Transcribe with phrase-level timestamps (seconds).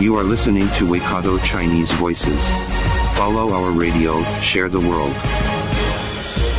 [0.00, 2.40] You are listening to Waikato Chinese Voices.
[3.18, 5.12] Follow our radio, share the world.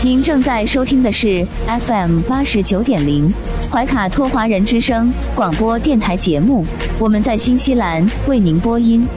[0.03, 3.33] 您正在收听的是 FM 八十九点零
[3.71, 6.63] 怀卡托华人之声广播电台节目，
[6.99, 9.07] 我们在新西兰为您播音。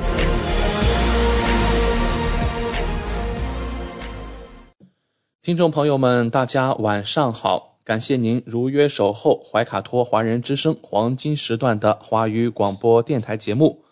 [5.42, 7.76] 听众朋友们，大家晚上好！
[7.84, 13.83] 感谢您如约守候怀卡托华人之声黄金时段的华语广播电台节目。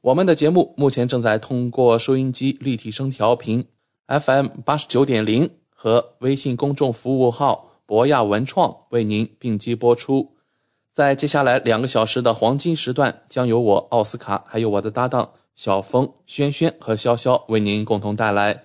[0.00, 3.64] 我们的节目目前正在通过收音机立体声调频
[4.06, 10.36] FM 八十九点零和微信公众服务号博亚文创为您并机播出。
[10.92, 18.62] 在接下来两个小时的黄金时段，将由我奥斯卡还有我的搭档小峰、轩轩和潇潇为您共同带来。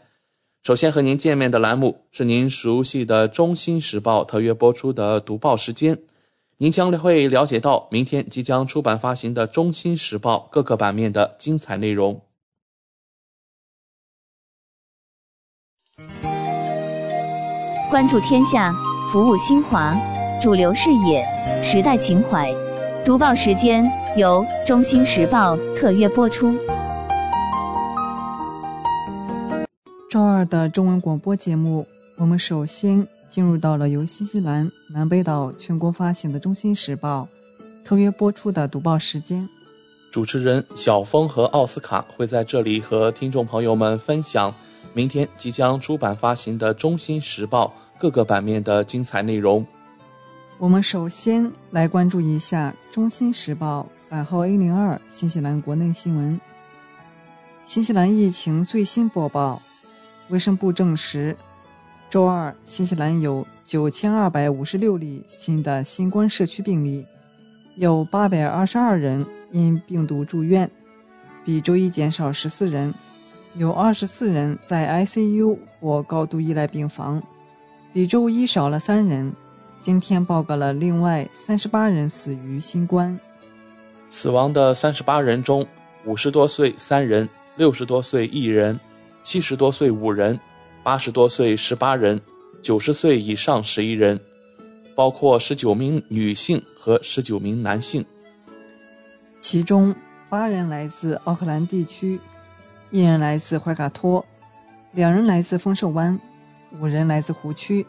[0.61, 5.97] 首先和您见面的栏目是您熟悉的《中新时报》特约播出的读报时间，
[6.63, 12.21] 您将会了解到明天即将出版发行的《中新时报》各个版面的精彩内容。
[17.89, 18.73] 关注天下，
[19.11, 19.93] 服务新华，
[20.39, 21.27] 主流视野，
[21.61, 22.49] 时代情怀。
[23.03, 23.83] 读报时间
[24.15, 26.57] 由中新时报特约播出。
[30.09, 37.27] 周二的中文广播节目，我们首先进入到了由新西兰南北岛全国发行的《中新时报》
[37.83, 39.49] 特约播出的读报时间。
[40.11, 44.53] 主持人小峰和奥斯卡会在这里和听众朋友们分享
[44.93, 49.65] 明天即将出版发行的《中新时报》各个版面的精彩内容。
[50.59, 56.39] 我们首先来关注一下《中新时报》版号 A 零二新西兰国内新闻。
[57.65, 59.59] 新西兰疫情最新播报。
[60.29, 61.35] 卫生部证实，
[62.13, 67.03] 周二新西兰有九千二百五十六例新的新冠社区病例，
[67.75, 70.69] 有八百二十二人因病毒住院，
[71.43, 72.93] 比周一减少十四人，
[73.55, 77.19] 有二十四人在 ICU 或高度依赖病房，
[77.91, 79.33] 比周一少了三人。
[79.79, 83.19] 今天报告了另外三十八人死于新冠。
[84.07, 85.65] 死亡的三十八人中，
[86.05, 88.79] 五十多岁三人，六十多岁一人。
[89.23, 90.39] 七十多岁五人，
[90.83, 92.19] 八十多岁十八人，
[92.61, 94.19] 九十岁以上十一人，
[94.93, 98.05] 包括十九名女性和十九名男性。
[99.39, 99.95] 其中
[100.29, 102.19] 八人来自奥克兰地区，
[102.91, 104.25] 一人来自怀卡托，
[104.91, 106.19] 两人来自丰盛湾，
[106.81, 107.87] 五人来自湖区，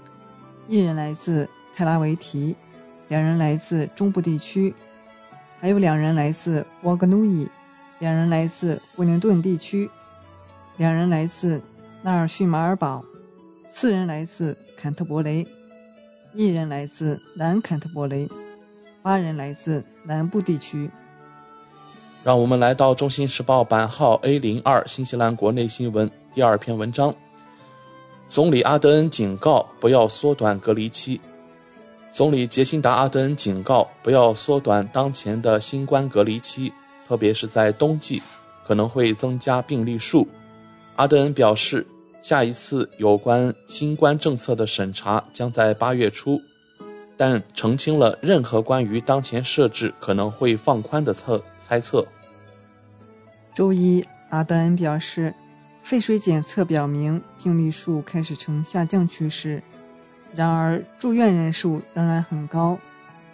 [0.69, 2.55] 一人来自泰拉维提，
[3.09, 4.73] 两人来自中部地区，
[5.61, 7.49] 还有两人来自沃格努伊，
[7.99, 9.91] 两人来自惠灵顿地区。
[10.77, 11.61] 两人来自
[12.05, 13.03] 纳尔逊马尔堡，
[13.67, 15.47] 四人来自坎特伯雷，
[16.35, 18.29] 一人来自南坎特伯雷，
[19.03, 20.91] 八人来自南部地区。
[22.23, 27.15] 让我们来到《中新时报》版号 A 零二新西兰国内新闻第二篇文章。
[28.29, 31.19] 总理阿德恩警告不要缩短隔离期。
[32.11, 36.71] 总理杰辛达·阿德恩警告不要缩短当前的新冠隔离期，
[37.09, 38.23] 特别是在冬季，
[38.67, 40.29] 可能会增加病例数。
[40.97, 41.85] 阿德恩表示，
[42.25, 46.41] 下一次有关新冠政策的审查将在八月初，
[47.19, 52.03] 但澄清了任何关于当前设置可能会放宽的测猜测。
[53.53, 55.35] 周一，阿德恩表示，
[55.83, 59.63] 废水检测表明病例数开始呈下降趋势，
[60.35, 62.79] 然而住院人数仍然很高。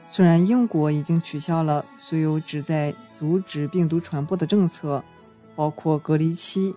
[0.04, 5.00] 虽然英国已经取消了所有旨在阻止病毒传播的政策，
[5.54, 6.74] 包括隔离期。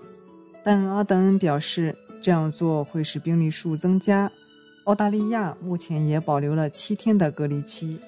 [0.66, 1.94] 但阿德恩表示，
[2.24, 4.32] 这样做会使病例数增加。
[4.86, 8.00] 澳大利亚目前也保留了七天的隔离期。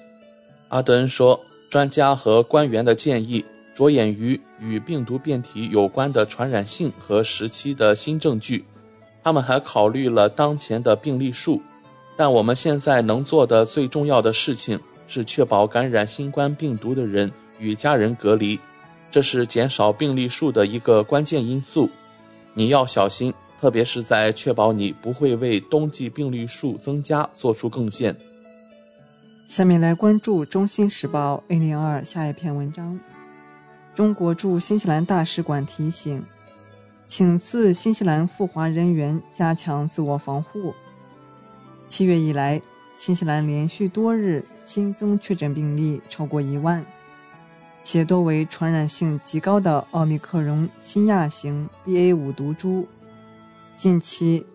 [0.68, 8.64] 阿德恩说，专家和官员的建议着眼于与病毒变体有关的传染性和时期的新证据。
[9.22, 11.60] 他们还考虑了当前的病例数，
[12.16, 18.58] 但我们现在能做的最重要的事情是确保感染新冠病毒的人与家人隔离，
[19.10, 21.90] 这是减少病例数的一个关键因素。
[22.54, 28.14] 你要小心，特别是在确保你不会为冬季病例数增加做出贡献。
[29.46, 32.98] 下面来关注《中新时报》A 零二下一篇文章。
[33.94, 36.22] 中国驻新西兰大使馆提醒：
[37.06, 40.74] 请自新西兰赴华人员加强自我防护。
[41.88, 42.60] 七月以来，
[42.94, 46.84] 新西兰连续多日新增确诊病例超过一万，
[47.82, 52.86] 且多为传染性极高的奥密克戎新亚型 BA.5 毒株。
[53.76, 54.46] 近期，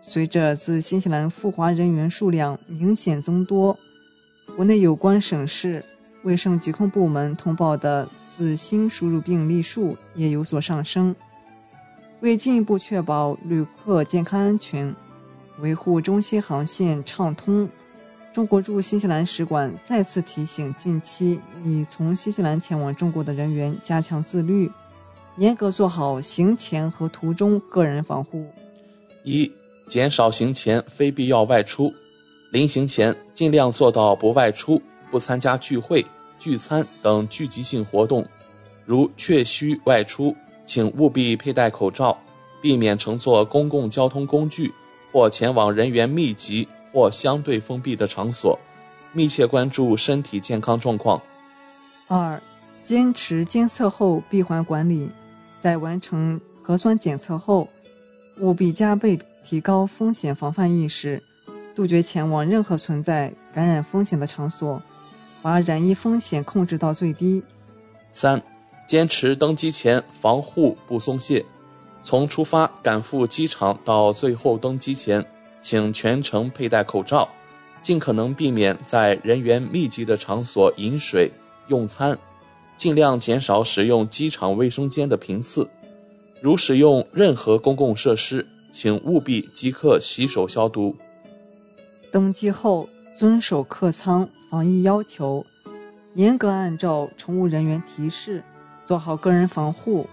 [0.00, 3.76] 随着自新西兰赴华人员数量明显增多，
[4.54, 5.84] 国内有关省市
[6.22, 11.14] 卫生疾控部门通报的自新输入病例数也有所上升。
[12.20, 14.94] 为进一步确保旅客健康安全，
[15.58, 17.68] 维护中西航线畅通，
[18.32, 24.70] 中国驻新西兰使馆再次提醒近期拟从新西兰前往中国的人员加强自律，
[25.36, 28.46] 严格做好行前和途中个人防护。
[29.24, 29.50] 一、
[29.86, 31.92] 减少行前非必要外出，
[32.50, 34.80] 临行前尽量做到不外出、
[35.10, 36.04] 不参加聚会、
[36.38, 38.26] 聚餐等聚集性活动，
[38.84, 40.34] 如确需外出。
[40.66, 42.16] 请务必佩戴口罩，
[42.62, 44.72] 避免乘坐公共交通工具
[45.10, 48.56] 或前往人员密集或相对封闭的场所，
[49.12, 51.20] 密切关注身体健康状况。
[52.06, 52.40] 二、
[52.84, 55.10] 坚持监测后闭环管理，
[55.58, 57.68] 在完成核酸检测后，
[58.40, 61.22] 务必加倍提高风险防范意识，
[61.74, 64.82] 杜绝前往任何存在感染风险的场所，
[65.40, 67.42] 把染疫风险控制到最低。
[68.12, 68.42] 三。
[68.86, 71.46] 坚持登机前防护不松懈，
[72.02, 75.24] 从出发赶赴机场到最后登机前，
[75.62, 77.28] 请全程佩戴口罩，
[77.80, 81.30] 尽可能避免在人员密集的场所饮水、
[81.68, 82.18] 用餐，
[82.76, 85.70] 尽量减少使用机场卫生间的频次。
[86.42, 90.96] 如使用任何公共设施，请务必即刻洗手消毒。
[92.10, 95.44] 登机后遵守客舱防疫要求，
[96.14, 98.42] 严格按照乘务人员提示。
[98.86, 100.08] 做好个人防护，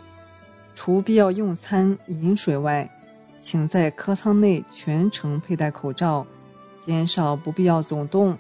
[0.75, 2.87] 除必要用餐、饮水外，
[3.39, 6.27] 请在客舱内全程佩戴口罩，
[6.79, 8.37] 减少不必要走动。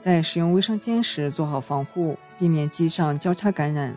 [0.00, 3.94] 在使用卫生间时做好防护，避免机上交叉感染。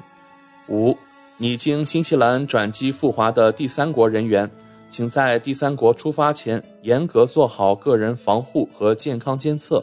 [0.67, 0.97] 五，
[1.41, 4.51] 拟经新西兰转机赴华的第三国人员，
[4.89, 9.81] 请在第三国出发前严格做好个人防护和健康监测，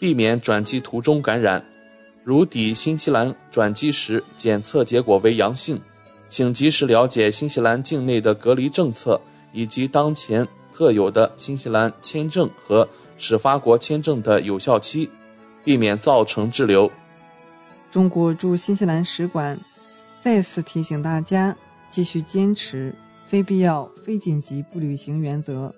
[0.00, 1.64] 避免转机途中感染。
[2.24, 5.80] 如抵新西兰转机时检测结果为阳性，
[6.28, 9.20] 请及时了解新西兰境内的隔离政策
[9.52, 10.44] 以及当前
[10.74, 15.08] 特有的新西兰签证和始发国签证的有效期，
[15.62, 16.90] 避免造成滞留。
[17.88, 19.58] 中国驻新西兰使馆
[20.20, 21.56] 再次提醒大家，
[21.88, 22.94] 继续坚持
[23.24, 25.72] 非必要、非紧急不旅行原则，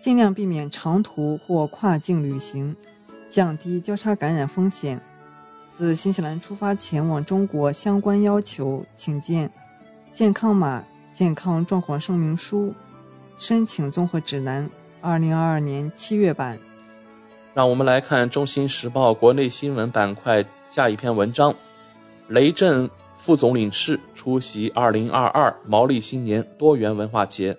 [0.00, 2.74] 尽量避免长途或跨境旅行，
[3.28, 5.00] 降低交叉感染风险。
[5.68, 9.50] 自新西兰出发前往中国相关要求，请见
[10.12, 12.72] 健康码、健康状况声明书、
[13.36, 14.68] 申请综合指南
[15.02, 16.58] （二零二二年七月版）。
[17.52, 21.54] 让我们来看《中新时报》国内新闻板块下一篇文章：
[22.28, 27.56] 雷震副总领事出席二零二二毛利新年多元文化节。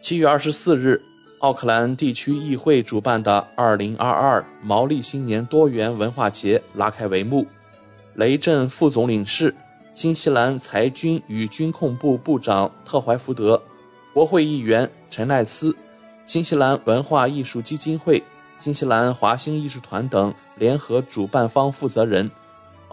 [0.00, 1.02] 七月二十四日。
[1.40, 7.46] 奥克兰地区议会主办的2022毛利新年多元文化节拉开帷幕。
[8.14, 9.54] 雷震副总领事、
[9.92, 13.62] 新西兰财军与军控部部长特怀福德、
[14.14, 15.76] 国会议员陈奈斯、
[16.24, 18.22] 新西兰文化艺术基金会、
[18.58, 22.30] 新西兰华星艺术团等联合主办方负责人、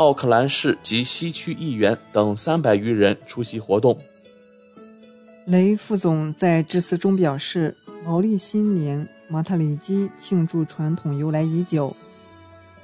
[0.03, 3.97] 奥克兰市及西区议员等三百余人出席活动。
[5.45, 7.77] 雷副总在致辞中表示。
[8.05, 11.95] 毛利新年马塔里基庆祝传统由来已久，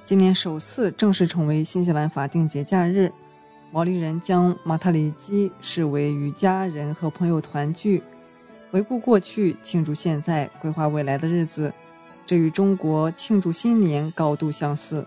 [0.05, 3.11] 今年首次正式成为新西兰法定节假日。
[3.69, 8.01] 毛利人将马塔里基视为与家人和朋友团聚、
[8.71, 11.73] 回顾过去、庆祝现在、规划未来的日子，
[12.25, 15.05] 这与中国庆祝新年高度相似。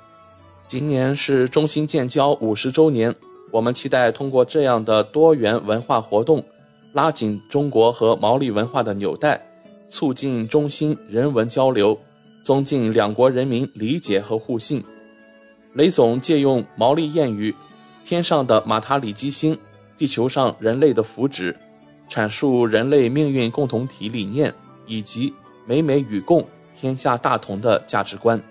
[0.72, 3.14] 今年是中新建交五十周年，
[3.50, 6.42] 我们期待通过这样的多元文化活动，
[6.94, 9.38] 拉紧中国和毛利文化的纽带。
[9.90, 12.00] 促进中新人文交流，
[12.42, 14.82] 增进两国人民理解和互信。
[15.74, 17.54] 雷总借用毛利谚语
[18.06, 19.54] “天上的马塔里基星，
[19.98, 21.54] 地球上人类的福祉”，
[22.08, 24.50] 阐述人类命运共同体理念
[24.86, 25.34] 以及
[25.68, 26.42] “美美与共，
[26.74, 28.42] 天下大同”的价值观。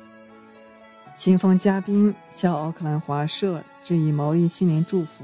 [1.16, 5.24] 新方嘉宾向奥克兰华社致以毛利新年祝福，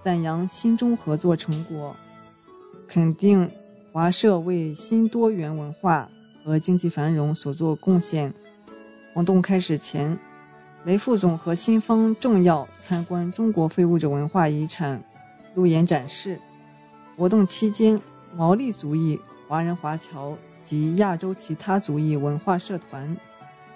[0.00, 1.94] 赞扬新中合作成果，
[2.88, 3.50] 肯定。
[3.92, 6.06] 华社为新多元文化
[6.44, 8.30] 和经济繁荣所做贡献。
[9.14, 10.18] 活动开始前，
[10.84, 15.02] 雷副总和新方重要参观中国非物质文化遗产
[15.54, 16.38] 路演展示。
[17.16, 17.98] 活动期间，
[18.34, 23.16] 毛利族裔、华人华侨及亚洲其他族裔文化社团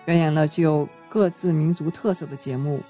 [0.04, 2.80] 表演了具有各自民族特色的节目。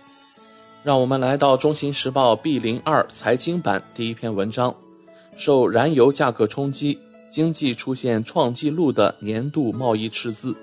[0.83, 4.75] 让我们来到《中新时报》B 零二财经版第一篇文章：
[5.37, 6.99] 受燃油价格冲击，
[7.31, 10.55] 经济出现创纪录的年度贸易赤字。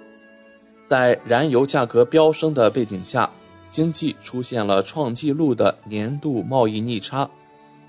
[0.84, 3.30] 在燃油价格飙升的背景下，
[3.70, 7.30] 经济出现了创纪录的年度贸易逆差。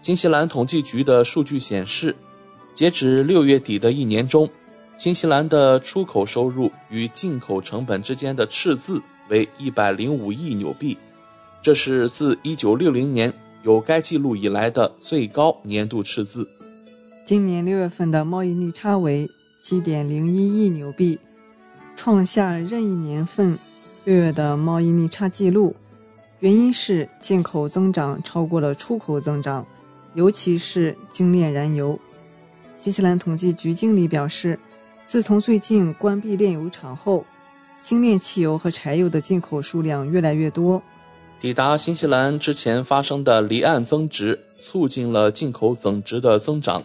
[0.01, 2.15] 新西兰统计局的数据显示，
[2.75, 4.49] 截止六月底的一年中，
[4.97, 10.97] 新西兰的出口收入与进口成本之间的赤字为一百零五亿纽币，
[11.63, 13.33] 这是自一九六零年
[13.63, 16.49] 有该记录以来的最高年度赤字。
[17.25, 19.29] 今年六月份的贸易逆差为
[19.61, 21.19] 七点零一亿纽币，
[21.95, 23.59] 创下任意年份
[24.05, 25.75] 六月的贸易逆差记录。
[26.41, 29.67] 原因是进口增长超过了出口增长。
[30.15, 31.97] 尤其是精炼燃油，
[32.77, 34.59] 新西兰统计局经理表示，
[35.03, 37.25] 自从最近关闭炼油厂后，
[37.81, 40.83] 精炼汽油和柴油的进口数量越来越多。
[41.41, 46.83] 抵达新西兰之前发生的离岸增值，促进了进口总值的增长。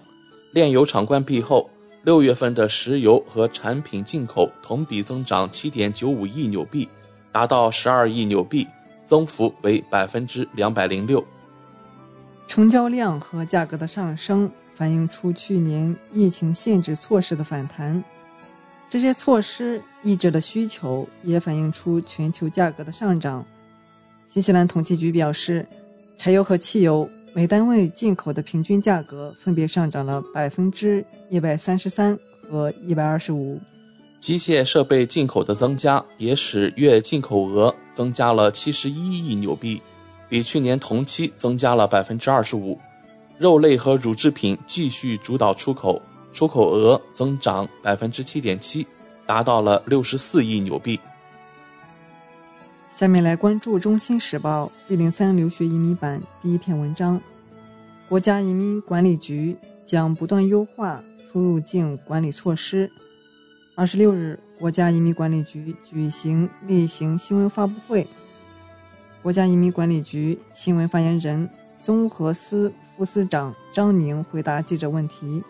[0.51, 1.67] 炼油厂关闭后，
[2.03, 6.87] 六月份的石油和产品进口同比增长七点九五亿纽币，
[7.31, 8.67] 达到十二亿纽币，
[9.03, 11.25] 增幅为百分之两百零六。
[12.45, 18.03] 成交量和价格的上升反映出去年疫情限制措施的反弹，
[18.93, 23.43] 这些措施抑制了需求，也反映出全球价格的上涨。
[24.27, 25.67] 新西兰统计局表示，
[26.15, 32.15] 柴油和汽油每单位进口的平均价格分别上涨了百分之一百三十三
[32.47, 33.59] 和一百二十五。
[34.19, 39.81] 机械设备进口的增加也使月进口额增加了七十一亿纽币。
[40.29, 42.79] 比去年同期增加了百分之二十五，
[43.39, 45.99] 肉类和乳制品继续主导出口，
[46.33, 48.85] 出口额增长百分之七点七，
[49.25, 50.99] 达到了六十四亿纽币。
[52.89, 57.21] 下面来关注《中新时报》B 零三留学移民版第一篇文章：
[58.09, 62.91] 国家移民管理局将不断优化出入境管理措施。
[63.75, 68.05] 二十六日，国家移民管理局举行例行新闻发布会。
[69.23, 71.49] 国家移民管理局新闻发言人、
[71.79, 75.43] 综合司副司长张宁回答记者问题。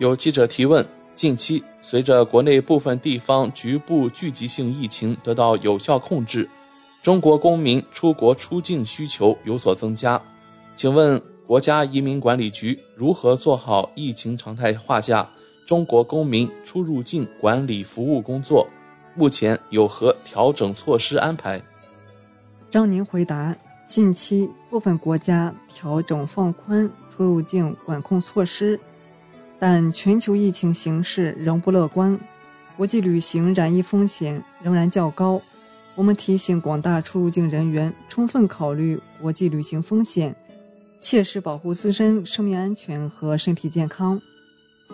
[0.00, 0.82] 有记者提问：
[1.14, 6.48] 近期随着国内部分地方局部聚集性疫情得到有效控制，
[7.02, 10.18] 中国公民出国出境需求有所增加，
[10.74, 15.28] 请问国家移民管理局如何做好疫情常态化下
[15.66, 18.66] 中国公民出入境管理服务工作？
[19.14, 21.62] 目前有何调整措施安排？
[22.70, 23.54] 张宁回答：
[23.86, 28.80] 近期部分国家调整放宽出入境管控措施，
[29.60, 32.18] 但全球疫情形势仍不乐观，
[32.78, 35.40] 国际旅行染疫风险仍然较高。
[35.94, 40.34] 我们提醒广大出入境人员充分考虑国际旅行风险，
[40.98, 44.18] 切实保护自身生命安全和身体健康。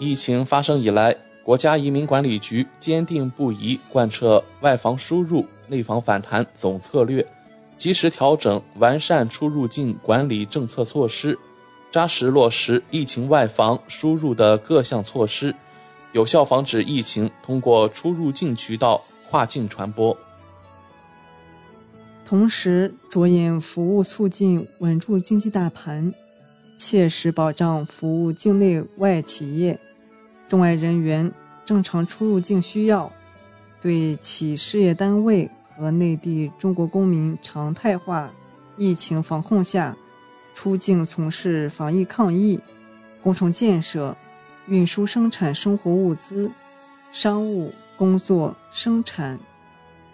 [0.01, 7.25] 疫情发生以来，国家移民管理局坚定不移贯彻外防输入、内防反弹总策略。
[7.79, 11.39] 及时调整完善出入境管理政策措施，
[11.91, 15.55] 扎实落实疫情外防输入的各项措施，
[16.13, 20.17] 有效防止疫情通过出入境渠道跨境传播。
[22.25, 26.13] 同时，着眼服务促进稳住经济大盘，
[26.77, 29.79] 切实保障服务境内外企业、
[30.49, 31.33] 中外人员
[31.65, 33.11] 正常出入境需要，
[33.81, 35.51] 对企事业单位。
[35.79, 38.33] 和内地中国公民常态化
[38.79, 39.95] 疫情防控下
[40.57, 42.59] 出境从事防疫抗疫、
[43.23, 44.17] 工程建设、
[44.67, 46.51] 运输生产生活物资、
[47.13, 49.39] 商务工作生产、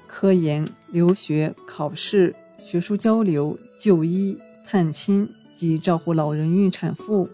[0.08, 7.30] 科研留学考试、学术交流、就医探亲及照顾老人孕产妇、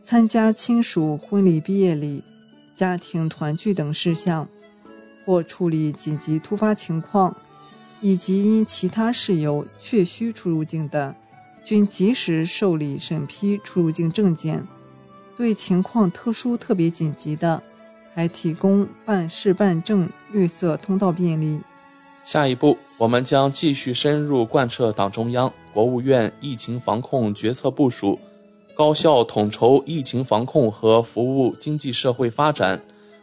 [0.00, 2.24] 参加亲属婚礼毕业礼、
[2.74, 4.48] 家庭团聚等事项。
[5.26, 7.36] 或处理紧急突发情况，
[8.00, 11.14] 以及因其他事由确需出入境的，
[11.68, 14.66] 均及时受理审批出入境证件。
[15.36, 17.62] 对情况特殊、特别紧急的，
[18.14, 21.60] 还提供办事办证绿色通道便利。
[22.24, 28.18] 下一步，我们将继续深入贯彻党中央、国务院疫情防控决策部署，
[28.74, 32.80] 高效统筹疫情防控和服务经济社会发展。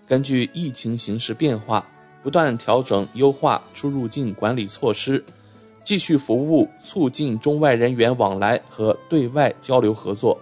[0.07, 1.83] 根据疫情形势变化。
[2.21, 5.23] 不断调整优化出入境管理措施，
[5.85, 10.37] 继续服务促进中外人员往来和对外交流合作。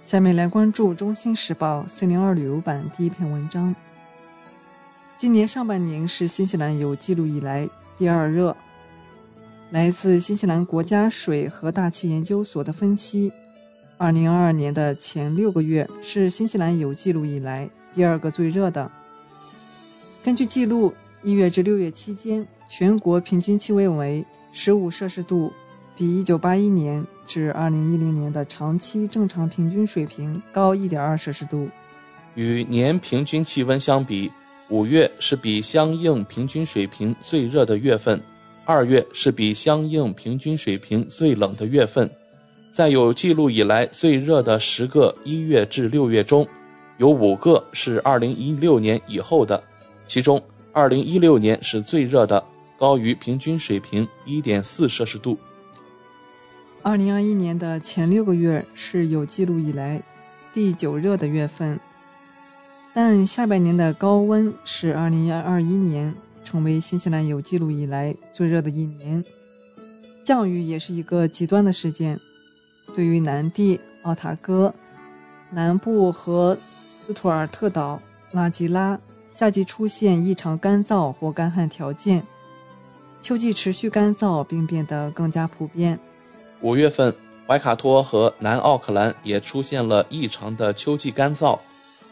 [0.00, 3.74] 下面来关注《中新时报》四零二旅游版第一篇文章。
[5.16, 7.68] 今年上半年是新西兰有记录以来
[7.98, 8.56] 第二热。
[9.70, 13.32] 来自新西兰国家水和大气研究所的分析，
[13.98, 18.90] 二零二二年的前六个月是新西兰有记录以来第二个最热的。
[20.22, 20.92] 根据记录，
[21.22, 25.52] 一月至六月期间，全国平均气温为十五摄氏度，
[25.96, 31.68] 比一九八一年至二零一零年的长期正常平均水平高一点二摄氏度。
[32.36, 34.30] 与年平均气温相比。
[34.68, 38.22] 五月是比相应平均水平最热的月份，
[38.64, 42.08] 二月是比相应平均水平最冷的月份。
[42.70, 46.46] 在有记录以来最热的十个一月至六月中，
[46.98, 49.60] 有五个是二零一六年以后的，
[50.06, 50.40] 其中
[50.72, 52.40] 二零一六年是最热的，
[52.80, 55.38] 高于平均水平一点四摄氏度。
[56.82, 60.02] 二零二一年的前六个月是有记录以来
[60.50, 61.78] 第九热的月份。
[62.94, 69.22] 但下半年的高温使2021年成为新西兰有记录以来最热的一年。
[70.24, 72.18] 降雨也是一个极端的事件。
[72.94, 74.74] 对于南地、奥塔哥
[75.50, 76.56] 南部和
[76.96, 78.00] 斯图尔特岛、
[78.32, 82.26] 拉吉拉，夏季出现异常干燥或干旱条件，
[83.20, 85.98] 秋季持续干燥并变得更加普遍。
[86.60, 87.14] 五月份，
[87.46, 91.58] 怀卡托和南奥克兰也出现了异常的秋季干燥。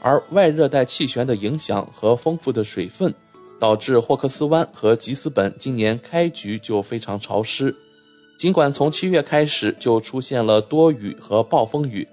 [0.01, 3.13] 而外热带气旋的影响和丰富的水分，
[3.59, 7.75] 导致霍克斯湾和吉斯本今年开局就非常潮湿。
[8.39, 12.07] 尽管从七月开始就出现了多雨和暴风雨，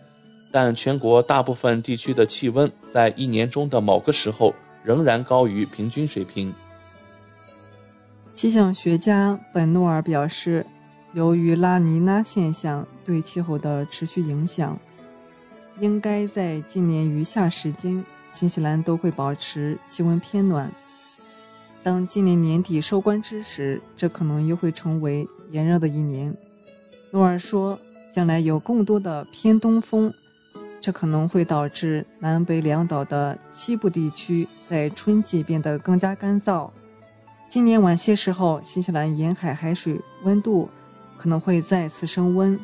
[0.51, 6.51] 但全国大部分地区的气温在一年中的某个时候仍然高于平均水平。
[8.35, 10.65] 气象学家本诺尔表示，
[11.13, 14.77] 由于拉尼娜现象对气候的持续影响。
[15.79, 20.69] 应该在今年余下时间，新西兰都会保持气温偏暖。
[21.81, 26.35] 当今年年底收官之时，这可能又会成为炎热的一年。
[27.11, 27.79] 诺尔说，
[28.11, 30.13] 将来有更多的偏东风，
[30.81, 36.69] 这可能会导致南北两岛的西部地区在春季变得更加干燥。
[37.47, 40.69] 今年晚些时候，新西兰沿海海水温度
[41.17, 42.59] 可能会再次升温，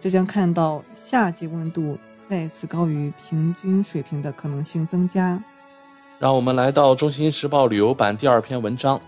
[0.00, 1.98] 这将看到夏季温度。
[2.26, 5.38] 再次高于平均水平的可能性增加。
[6.18, 8.98] 让我们来到《中新时报》旅游版第二篇文章：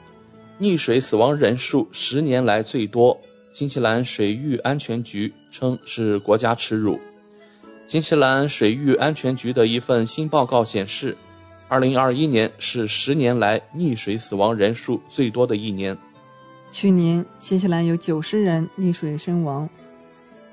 [0.61, 3.19] 溺水死亡人数十年来最多。
[3.51, 7.01] 新西兰水域安全局称是国家耻辱。
[7.87, 11.17] 新西兰水域安全局的一份新报告显示
[11.71, 15.97] ，2021年是十年来溺水死亡人数最多的一年。
[16.73, 19.69] 去年，新西兰有九十人溺水身亡。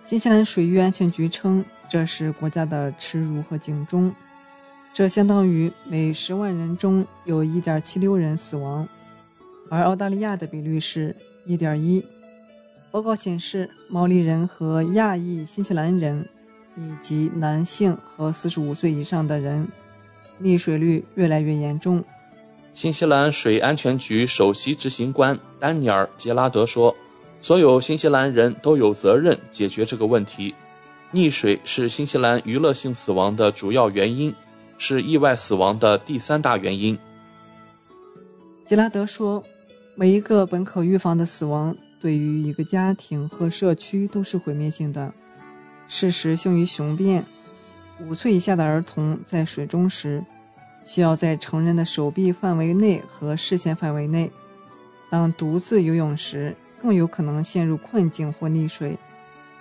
[0.03, 1.63] 新西兰水域安全局称。
[1.89, 4.11] 这是国家的耻辱和警钟，
[4.91, 8.87] 这相当于每十万人中有一点七六人死亡，
[9.69, 12.03] 而澳大利亚的比率是一点一。
[12.89, 16.27] 报告显示，毛利人和亚裔新西兰人，
[16.75, 19.67] 以及男性和四十五岁以上的人，
[20.43, 22.03] 溺水率越来越严重。
[22.73, 26.95] 新西兰水安全局首席执行官丹尼尔·杰拉德说
[27.39, 30.53] ：“所有新西兰人都有责任解决这个问题。”
[31.13, 34.33] 溺水是新西兰娱乐性死亡的主要原因，
[34.79, 36.97] 是意外死亡的第三大原因。
[38.65, 39.43] 杰拉德说
[39.95, 45.13] ：“每一个本可预防的死亡，对于一个家庭和社区都是毁灭性的。
[45.87, 47.23] 事实胜于雄辩。
[47.99, 50.25] 五岁以下的儿童在水中时，
[50.85, 54.29] 需要在成人的手臂范围内和视线范围内；
[55.09, 58.97] 当独自游泳时，更有可能陷入困境或溺水。”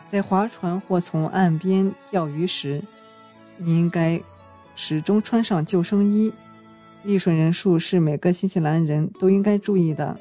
[0.05, 2.83] 在划船或从岸边钓鱼时，
[3.57, 4.21] 你应该
[4.75, 6.31] 始终穿上救生衣。
[7.07, 10.15] 溺水人数是每个新西兰人都应该注意的，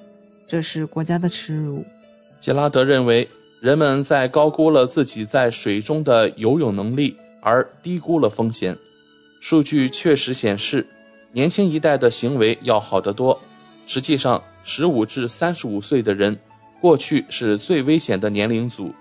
[0.48, 1.84] 这是国家的耻辱。
[2.40, 3.28] 杰拉德认为，
[3.60, 8.78] 人们在高估了自己在水中的游泳能力，而低估了风险。
[9.42, 10.86] 数据确实显示，
[11.32, 13.38] 年轻一代的行为要好得多。
[13.88, 16.40] 实际上，15至35岁的人
[16.80, 18.94] 过去是最危险的年龄组。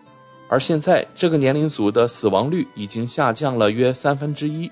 [0.48, 4.68] 而现在，这个年龄组的死亡率已经下降了约三分之一。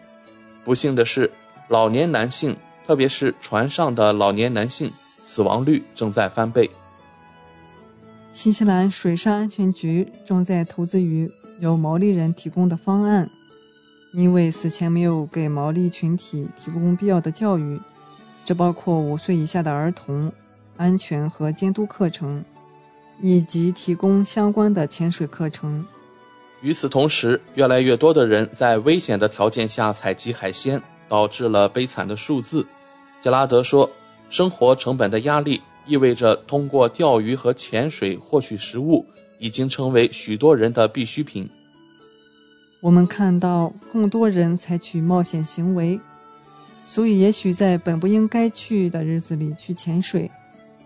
[0.64, 1.30] 不幸的是，
[1.68, 4.90] 老年男性，特别是船上的老年男性，
[5.22, 6.68] 死亡率正在翻倍。
[8.32, 13.30] 新西兰水上安全局正在投资于由毛利人提供的方案，
[14.18, 17.80] 因为此前没有给毛利群体提供必要的教育，
[18.44, 20.32] 这包括五岁以下的儿童
[20.76, 22.44] 安全和监督课程。
[23.20, 25.84] 以及提供相关的潜水课程。
[26.60, 32.64] 与此同时，越来越多的人在危险的条件下采集海鲜，导致了悲惨的数字。
[33.20, 33.90] 杰拉德说
[34.30, 39.04] ：“生活成本的压力意味着通过钓鱼和潜水获取食物，
[39.40, 41.50] 已经成为许多人的必需品。”
[42.80, 46.00] 我们看到更多人采取冒险行为，
[46.86, 50.30] 所以也许在本不应该去的日子里去潜水，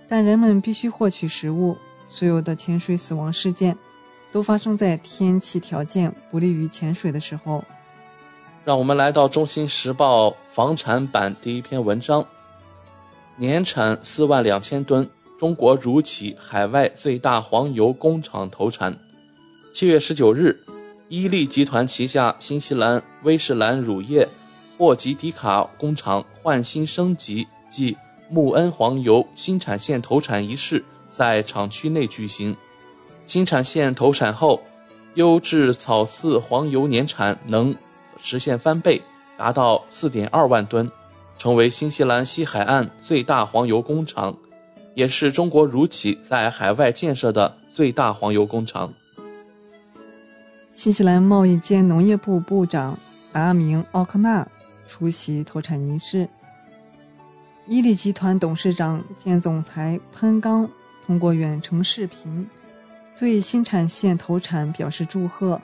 [0.09, 1.77] 但人们必须获取食物。
[2.09, 3.77] 所有的潜水死亡事件
[4.31, 7.65] 都发生在天气条件不利于潜水的时候。
[8.65, 12.27] 让我们来到《中新时报》房产版第一篇文章：
[13.37, 18.95] 年产四万两千吨，中国乳企海外最大黄油工厂投产。
[19.75, 20.59] 七月十九日。
[21.15, 24.27] 伊利集团旗下新西兰威士兰乳业
[24.79, 27.95] 霍吉迪卡工厂换新升级暨
[28.31, 32.57] 穆恩黄油新产线投产仪式在厂区内举行。
[33.27, 34.63] 新产线投产后，
[35.13, 37.77] 优质草饲黄油年产能
[38.19, 39.03] 实现翻倍，
[39.37, 40.91] 达到4.2万吨，
[41.37, 44.35] 成为新西兰西海岸最大黄油工厂，
[44.95, 48.91] 也是中国乳企在海外建设的最大黄油工厂。
[50.73, 52.99] 新西兰贸易兼农业部部长
[53.31, 54.47] 达明·奥克纳
[54.87, 56.27] 出席投产仪式。
[57.69, 60.69] 伊利集团董事长兼总裁潘刚
[61.05, 62.49] 通过远程视频
[63.17, 65.61] 对新产线投产表示祝贺。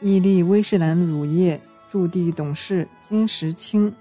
[0.00, 3.94] 伊利威士兰乳业驻地董事金石清、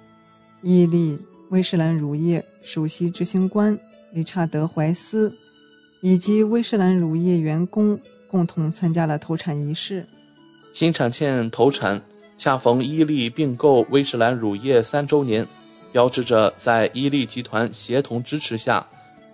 [0.61, 3.77] 伊利威士兰乳业首席执行官
[4.11, 5.31] 理查德·怀斯
[6.01, 7.99] 以及威士兰乳业员工。
[8.29, 10.05] 共同参加了投产仪式。
[10.71, 11.99] 新产线投产
[12.37, 15.45] 恰逢伊利并购威士兰乳业三周年，
[15.91, 18.85] 标志着在伊利集团协同支持下，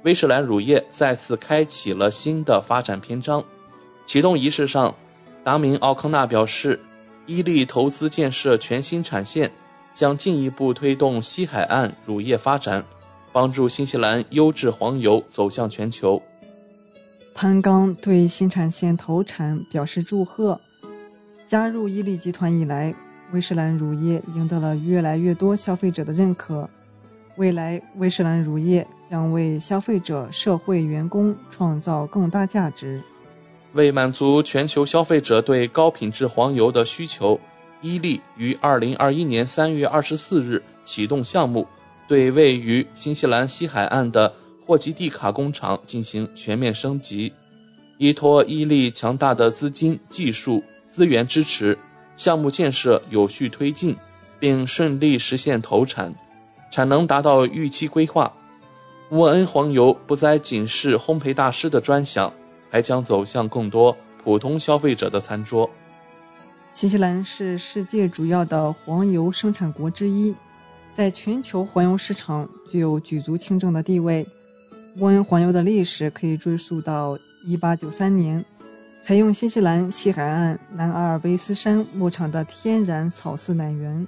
[0.04, 3.44] 威士兰乳业再次开启了新的发展篇章。
[4.06, 4.96] 启动仪式上，
[5.44, 6.80] 达明·奥康纳表示，
[7.26, 9.52] 伊利投资建设全新产线，
[9.94, 12.86] 将进一步推动西海岸乳业发展，
[13.34, 16.22] 帮助新西兰优质黄油走向全球。
[17.38, 20.58] 潘刚对新产线投产表示祝贺。
[21.46, 22.96] 加入伊利集团以来，
[23.34, 26.68] 威士兰乳业赢得了越来越多消费者的认可。
[27.36, 33.04] 未来，威士兰乳业将为消费者、社会、员工创造更大价值。
[33.74, 37.38] 为满足全球消费者对高品质黄油的需求，
[37.82, 41.68] 伊利于2021年3月24日启动项目，
[42.08, 44.32] 对位于新西兰西海岸的。
[44.66, 47.32] 霍吉蒂卡工厂进行全面升级，
[48.00, 51.78] 依托伊利强大的资金、技术资源支持，
[52.16, 53.96] 项目建设有序推进，
[54.40, 56.14] 并顺利实现投产，
[56.72, 58.34] 产能达到预期规划。
[59.10, 62.34] 穆恩黄油不再仅是烘焙大师的专享，
[62.72, 65.70] 还将走向更多普通消费者的餐桌。
[66.72, 70.34] 新西兰是世界主要的黄油生产国之一，
[70.92, 74.28] 在全球黄油市场具有举足轻重的地位。
[74.98, 78.46] 温黄油的历史可以追溯到1893年，
[79.02, 84.08] 采用新西兰西海岸南阿尔卑斯山牧场的天然草饲奶源，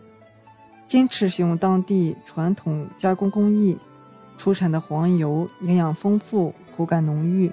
[0.85, 3.77] 坚持使用当地传统加工工艺，
[4.37, 7.51] 出产的黄油营养丰富，口感浓郁，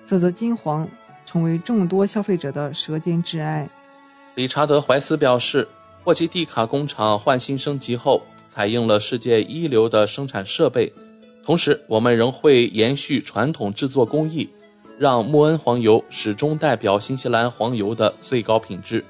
[0.00, 0.88] 色泽金黄，
[1.26, 3.68] 成为众多消费者的舌尖挚爱。
[4.36, 5.66] 理查德·怀斯表示，
[6.04, 10.92] 霍奇蒂卡工厂换新升级后，采用了世界一流的生产设备。
[11.50, 14.48] 同时，我们仍会延续传统制作工艺，
[14.96, 19.04] 让穆恩黄油始终代表新西兰黄油的最高品质。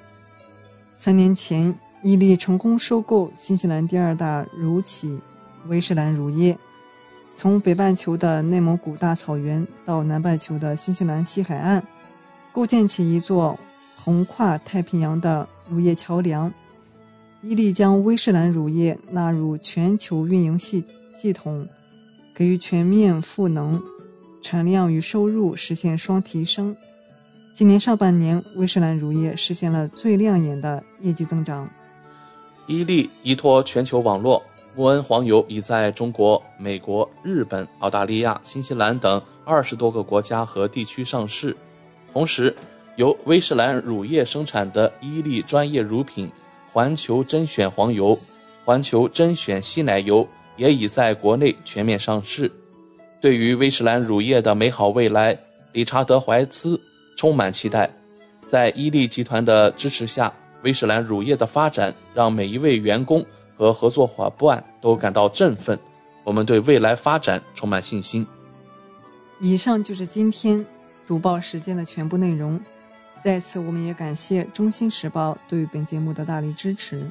[0.95, 5.21] 三年前，伊利成功收购新西兰第二大乳企
[5.69, 6.57] 威士兰乳业，
[7.35, 11.87] 从北半球的内蒙古大草原到南半球的新西兰西海岸，
[12.53, 13.55] 构建起一座
[13.95, 16.51] 横跨太平洋的乳业桥梁。
[17.43, 21.69] 伊利将威士兰乳业纳入全球运营系系统。
[22.41, 23.79] 给予全面赋能，
[24.41, 26.75] 产量与收入实现双提升。
[27.53, 31.69] 今年上半年，威士兰乳业实现了最亮眼的业绩增长。
[32.67, 34.43] 伊利依托全球网络，
[34.75, 41.55] 穆恩黄油已在中国、美国、日本、澳大利亚、新西兰等二十多个国家和地区上市。
[42.11, 42.57] 同时，
[42.97, 46.33] 由威士兰乳业生产的伊利专业乳品
[46.73, 48.19] 环球甄选黄油、
[48.65, 50.27] 环球甄选稀奶油。
[50.61, 52.53] 也已在国内全面上市。
[53.19, 55.37] 对于威士兰乳业的美好未来，
[55.73, 56.79] 理查德·怀斯
[57.17, 57.91] 充满期待。
[58.47, 60.31] 在伊利集团的支持下，
[60.63, 63.25] 威士兰乳业的发展让每一位员工
[63.57, 65.79] 和合作伙伴都感到振奋。
[66.25, 68.27] 我们对未来发展充满信心。
[69.41, 70.65] 以上就是今天
[71.07, 72.61] 读报时间的全部内容。
[73.25, 77.01] 在此，我们也感谢《中新时报》对本节目的大力支持。《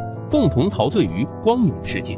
[0.31, 2.17] 共同陶醉于光影世界。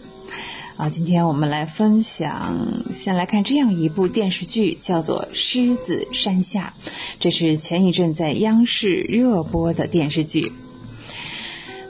[0.81, 2.57] 啊，今天我们来分享，
[2.91, 6.73] 先来看这样一部电视剧，叫做《狮子山下》，
[7.19, 10.51] 这是前一阵在央视热播的电视剧。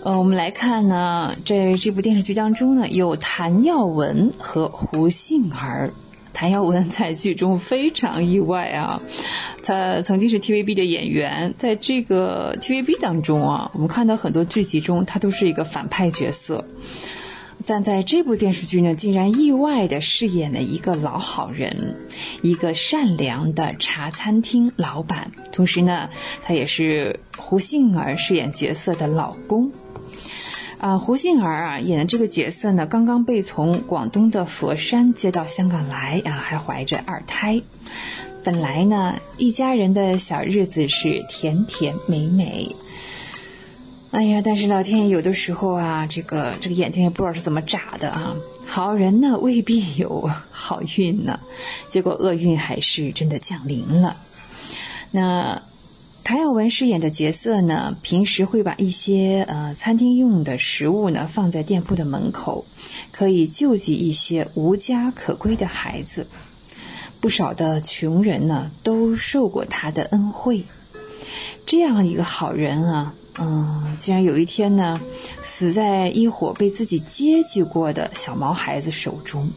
[0.04, 5.94] 呃，我们来看呢，这这部电视剧当中呢，有谭耀文和胡杏儿。
[6.34, 9.02] 谭耀文在剧中非常意外啊，
[9.64, 16.66] 他曾经是 TVB 的演员，在这个 TVB 当中啊，我们看到很多剧集中，他都是一个反派角色。
[17.66, 21.96] 但在这部电视剧呢，竟然意外的饰演了一个老好人，
[22.42, 25.32] 一个善良的茶餐厅老板。
[25.52, 26.10] 同时呢，
[26.44, 29.72] 他也是胡杏儿饰演角色的老公。
[30.80, 37.62] 啊，胡杏儿啊演的这个角色呢，刚刚被从广东的佛山接到香港来啊，还怀着二胎。
[38.44, 42.76] 本来呢，一家人的小日子是甜甜美美。
[44.12, 48.36] 哎呀，但是老天爷有的时候啊，这个这个眼睛也不知道是怎么眨的啊。
[48.68, 51.40] 好人呢未必有好运呢，
[51.88, 54.18] 结果厄运还是真的降临了。
[55.12, 55.62] 那
[56.26, 62.66] 谭耀文饰演的角色呢，平时会把一些呃餐厅用的食物呢放在店铺的门口，
[63.14, 66.28] 可以救济一些无家可归的孩子。
[67.22, 70.64] 不少的穷人呢都受过他的恩惠。
[71.66, 73.14] 这样一个好人啊。
[73.40, 75.00] 嗯，竟然有一天呢，
[75.44, 79.50] 死在一伙被自己接济过的小毛孩子手中。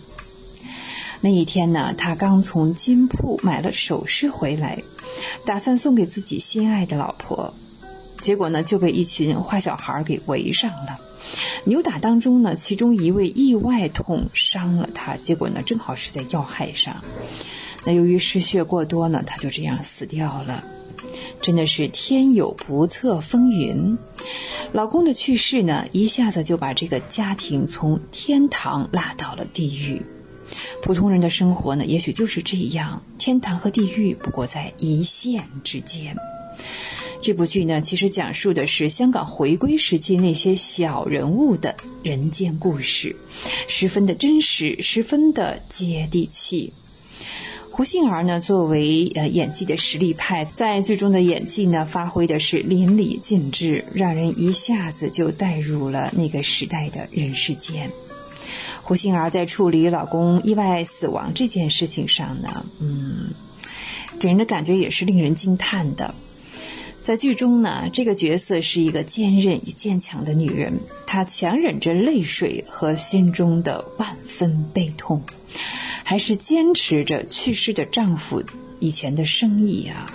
[1.20, 4.82] 那一天呢，他刚从金铺买了首饰回来，
[5.44, 7.52] 打算送给自己心爱的老婆，
[8.20, 10.98] 结果呢就被一群坏小孩给围上了。
[11.64, 16.94] 扭打当中呢，其中一位意外捅伤了他，结果呢正好是在要害上。
[17.84, 20.62] 那由于失血过多呢，他就这样死掉了。
[21.40, 23.98] 真的是天有不测风云，
[24.72, 30.00] 老公的去世呢，一下子就把这个家庭从天堂拉到了地狱。
[30.82, 36.16] 普通人的生活呢，也许就是这样，天堂和地狱不过在一线之间。
[37.22, 43.16] 这部剧呢，其实讲述的是香港回归时期那些小人物的人间故事，
[43.66, 46.72] 十分的真实，十分的接地气。
[47.76, 57.90] 胡杏儿呢，作为呃演技的实力派，在剧中的演技呢，发挥的是淋漓尽致，让人一下子就带入了那个时代的人世间。
[58.80, 63.30] 胡杏儿在处理老公意外死亡这件事情上呢，嗯，
[64.20, 66.14] 给人的感觉也是令人惊叹的。
[67.02, 75.20] 在剧中呢，这个角色是一个坚韧与坚强的女人，她强忍着泪水和心中的万分悲痛。
[76.04, 78.42] 还是坚持着去世的丈夫
[78.78, 80.06] 以前的生意啊，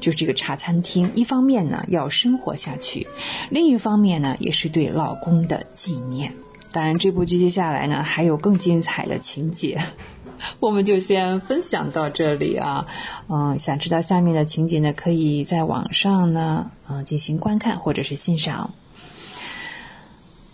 [0.00, 3.06] 就这个茶餐厅，一方面呢要生活下去，
[3.50, 6.32] 另一方面呢也是对老公的纪念。
[6.70, 9.82] 当然，这部剧接下来呢还有更精彩的情节，
[10.60, 12.86] 我们就先分享到这里啊。
[13.28, 18.72] 嗯，想知道下面的情节呢，可以在网上呢嗯进行观看或者是欣赏。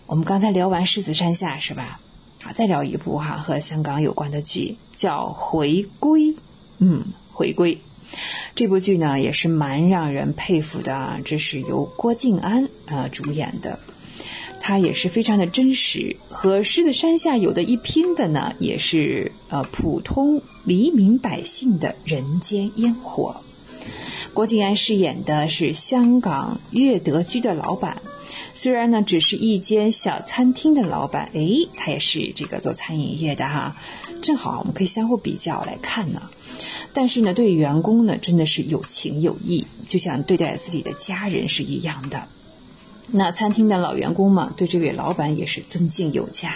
[0.07, 1.99] 我们刚才聊完《狮子山下》是吧？
[2.53, 6.21] 再聊一部哈和香港有关的剧，叫《回归》。
[6.79, 7.75] 嗯，《回归》
[8.55, 13.79] 这部剧呢也是蛮让人佩服的啊，这是由郭晋安啊主演的。
[14.59, 23.37] 他也是非常的真实，和《狮子山下》有的一拼的呢，也是呃普通黎民百姓的人间烟火。
[24.33, 28.01] 郭晋安饰演的是香港悦德居的老板，
[28.57, 33.77] 虽然呢只是一间小餐厅的老板，哎，他也是这个做餐饮业的哈，
[34.23, 36.23] 正好我们可以相互比较来看呢。
[36.91, 42.23] 但是呢，对员工呢真的是有情有义，就像对待自己的家人是一样的。
[43.11, 46.55] 那餐厅的老员工嘛，对这位老板也是尊敬有加。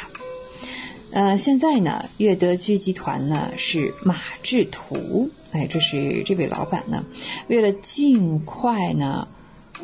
[1.11, 7.05] 呃，现在呢，悦德居集团呢是马志图，哎，这是这位老板呢，
[7.47, 9.27] 为了尽快呢，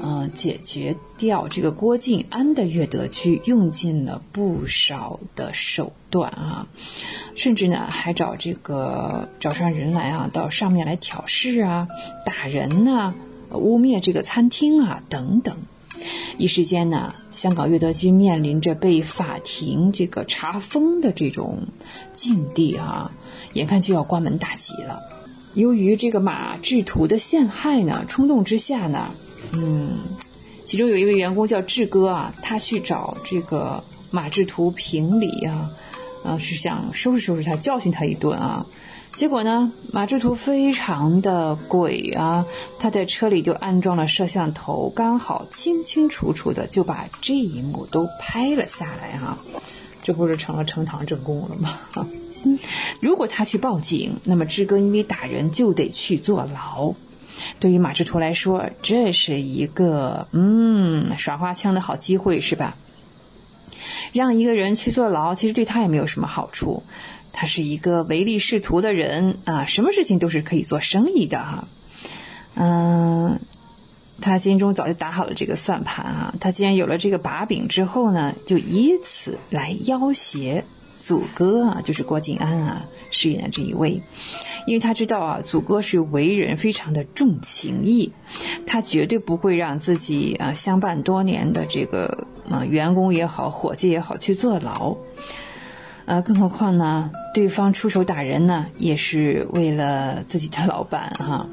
[0.02, 6.68] 嗯，解决掉这个郭晋安的悦德居，用尽了不少的手段啊，
[7.36, 11.88] 甚至呢还找这个找上人来啊，到上面来挑事啊，
[12.26, 13.16] 打人呐，
[13.52, 15.58] 污蔑这个餐厅啊，等等。
[16.38, 21.64] 一时间呢，香港悦德居面临着被法庭这个查封的这种
[22.14, 23.12] 境地啊，
[23.54, 25.02] 眼看就要关门大吉了。
[25.56, 29.10] 由于这个马志图的陷害呢，冲动之下呢，
[29.54, 30.00] 嗯，
[30.66, 35.70] 其中有一位员工叫志哥啊，他去找这个马志图评理啊，
[36.24, 38.66] 啊，是想收拾收拾他，教训他一顿啊。
[39.16, 42.46] 结果呢，马志图非常的鬼啊，
[42.78, 49.38] 他在车里就安装了摄像头，刚好清清楚楚的就把这一幕都拍了下来哈，
[50.04, 51.80] 这不是成了呈堂证供了吗？
[53.02, 56.94] 如果他去报警，那么志哥因为打人就得去坐牢。
[57.60, 62.76] 对于马志图来说，这是一个嗯耍花枪的好机会，是吧？
[64.12, 66.84] 让一个人去坐牢，其实对他也没有什么好处。
[67.32, 71.68] 他是一个唯利是图的人啊，什么事情都是可以做生意的哈。
[72.56, 73.40] 嗯，
[74.20, 76.34] 他心中早就打好了这个算盘啊。
[76.40, 80.64] 他既然有了这个把柄之后呢，就以此来要挟
[80.98, 84.02] 祖哥啊，就是郭晋安啊饰演的这一位。
[84.68, 88.12] 因为他知道啊，祖哥是为人非常的重情义，
[88.66, 94.98] 他绝对不会让自己啊相伴多年的这个啊员工也好，伙计也好去坐牢。
[96.06, 97.12] 呃，更何况呢？
[97.34, 101.48] 对方出手打人呢，也是为了自己的老板哈。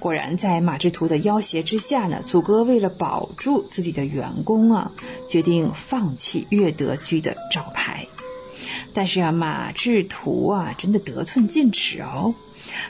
[0.00, 4.90] 果然，在马志图的要挟之下呢，祖哥为了保住自己的员工啊，
[5.28, 8.06] 决定放弃悦德居的招牌。
[8.92, 12.34] 但是啊，马志图啊，真的得寸进尺哦。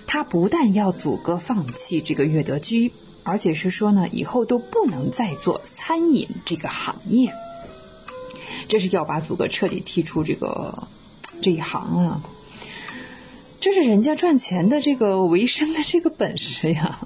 [0.06, 7.32] 他不但要祖哥放弃这个悦德居，而且是说呢，以后都不能再做餐饮这个行业。
[8.68, 10.86] 这是要把祖哥彻底踢出这个
[11.42, 12.22] 这一行啊！
[13.60, 17.00] 这是人家赚钱的这个维生的这个本事呀。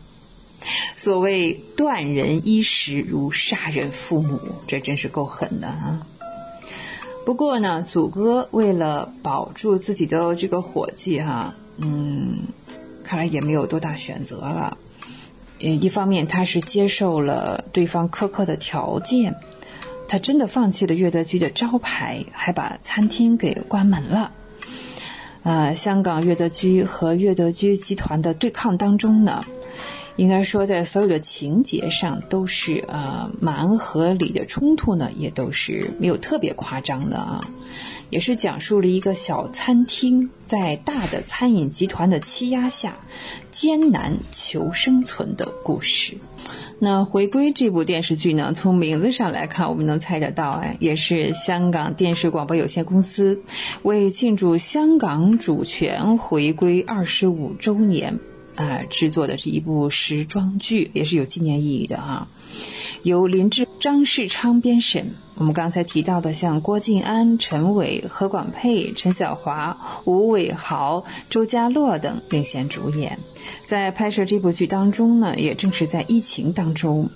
[0.97, 6.07] 所谓断人衣食如杀人父母，这真是够狠的啊！
[7.25, 12.41] 不过呢，祖哥为了保住自己的这个伙计哈，嗯，
[13.03, 14.77] 看来也没有多大选择了。
[15.59, 19.35] 一方面他是接受了对方苛刻的条件。
[20.07, 24.31] 他真的放弃了悦德居的招牌，还把餐厅给关门了。
[25.43, 29.43] 啊，香港悦德居和悦德居集团的对抗当中呢，
[30.17, 37.41] 应该说在所有的情节上都是呃蛮合理的冲突呢，也都是没有特别夸张的啊。
[38.11, 42.97] 也是讲述了一个小餐厅在大的餐饮集团的欺压下
[43.51, 46.17] 艰难求生存的故事。
[46.79, 53.43] 那《回归》这部电视剧呢，从名字上来看，我们能猜得到，哎，也是香港电视广播有限公司
[53.83, 58.21] 为庆祝香港主权回归二十五周年
[58.57, 62.29] 啊制作的是一部时装剧，也是有纪念意义的啊。
[63.03, 65.15] 由林志、张世昌编审。
[65.37, 73.19] 我们刚才提到的，像郭晋安、陈伟、何广沛、陈晓华、吴伟豪、周家洛等领衔主演。
[73.67, 77.09] 在拍摄这部剧当中呢，也正是在疫情当中，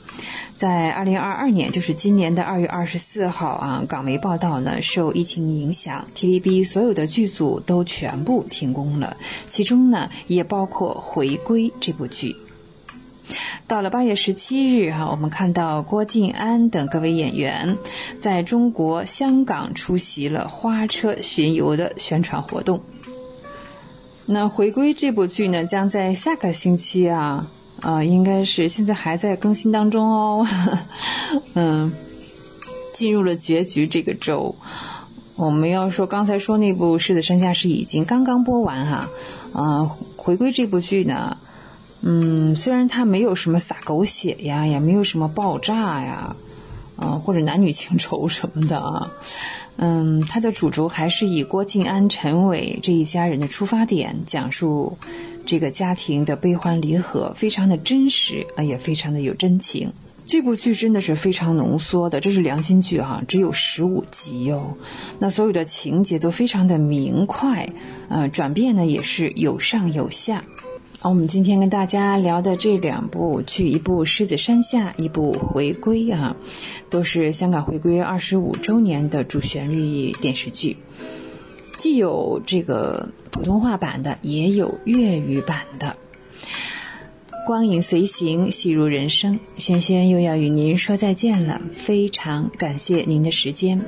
[0.56, 9.16] 在二零二二年，就是今年的二月二十四号啊，港媒报道呢，受疫情影响，TVB 所有的剧组都全部停工了，
[9.48, 12.36] 其中呢，也包括《回归》这部剧。
[13.66, 17.76] 到了八月十七日哈，我们看到郭晋安等各位演员
[18.22, 22.80] 在中国香港出席了花车巡游的宣传活动。
[24.30, 27.46] 那回归这部剧呢，将在下个星期啊，
[27.80, 30.46] 啊，应该是现在还在更新当中哦。
[31.56, 31.90] 嗯，
[32.92, 34.54] 进入了结局这个周，
[35.34, 39.08] 我们要说刚才说那部《狮子山下》是已经刚刚播完哈，
[39.54, 41.38] 啊，回归这部剧呢，
[42.02, 46.36] 嗯，虽然它没有什么洒狗血呀，也没有什么爆炸呀，
[46.96, 49.10] 啊，或者男女情仇什么的啊。
[49.80, 54.98] 嗯，它的主轴还是以郭晋安、陈伟这一家人的出发点，讲述
[55.46, 59.92] 这个家庭的悲欢离合，非常的真实啊，也非常的有真情。
[60.26, 64.76] 这部剧真的是非常浓缩的，这是良心剧哈，只有十五集哦。
[65.18, 67.66] 那所有的情节都非常的明快，
[68.10, 70.44] 呃，转变呢也是有上有下。
[71.00, 76.34] 好，我们今天跟大家聊的这两部剧，一部《狮子山下》，一部《回归》啊，
[76.90, 80.76] 都是香港回归二十五周年的主旋律电视剧，
[81.78, 85.96] 既有这个普通话版的，也有粤语版的。
[87.46, 89.38] 光影随行，戏如人生。
[89.56, 93.80] 轩轩又要与您说再见了，非常感谢您的时间。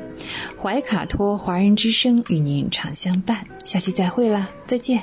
[0.62, 5.02] 怀卡托华人之声与您常相伴，下期再会啦，再见。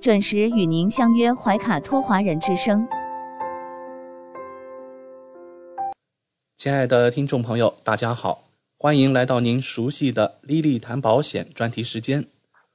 [0.00, 2.88] 准时与您相约怀卡托华人之声。
[6.56, 8.44] 亲爱的听众朋友，大家好，
[8.78, 12.24] 欢迎来到您熟悉的“莉莉谈保险”专题时间。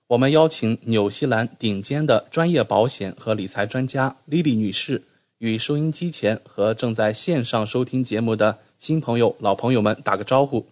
[0.09, 5.01] 我们邀请纽西兰顶尖的专业保险和理财专家莉莉女士，
[5.39, 10.67] 与收音机前和正在线上收听节目的新朋友、老朋友们打个招呼。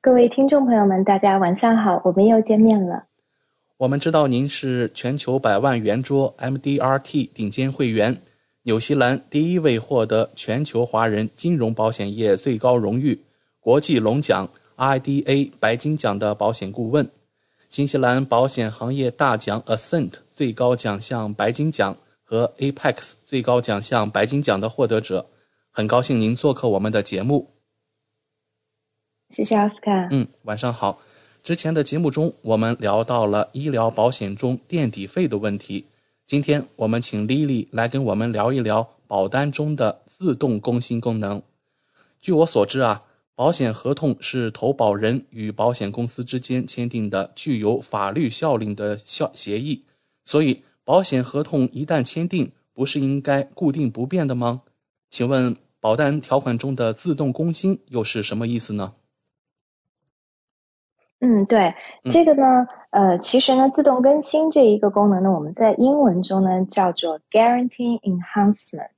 [0.00, 3.09] 各位听众朋友们，大家晚上好，我们又见面了。
[3.80, 8.20] 我们知道您是全球百万圆桌 MDRT 顶尖会员，
[8.64, 13.18] 纽西兰第一位获得全球华人金融保险业最高荣誉
[13.58, 17.08] 国际龙奖 IDA 白金奖的保险顾问，
[17.70, 25.24] 新西兰保险行业大奖 Ascent 最高奖项白金奖和 Apex 最高奖项白金奖的获得者。
[25.70, 27.48] 很高兴您做客我们的节目。
[29.30, 30.08] 谢谢奥斯卡。
[30.10, 31.00] 嗯，晚上好。
[31.42, 35.86] 之前的节目中，我们聊到了医疗保险中垫底费的问题。
[36.26, 41.42] 今天我们请 Lily 来跟我们聊一聊保单中的自动更新功能。
[42.20, 43.02] 据我所知啊，
[43.34, 49.82] 保险合同是投保人与保险公司之间签订的具有法律效力的效协议，
[50.26, 54.60] 所以保险合同一旦签订，不是应该固定不变的吗？
[55.08, 58.92] 请问保单条款中的自动更新又是什么意思呢？
[61.20, 61.74] 嗯，对，
[62.10, 68.88] 这个呢，呃，其实呢，自动更新这一个功能呢，我们在英文中呢叫做 Guarantee Enhancement，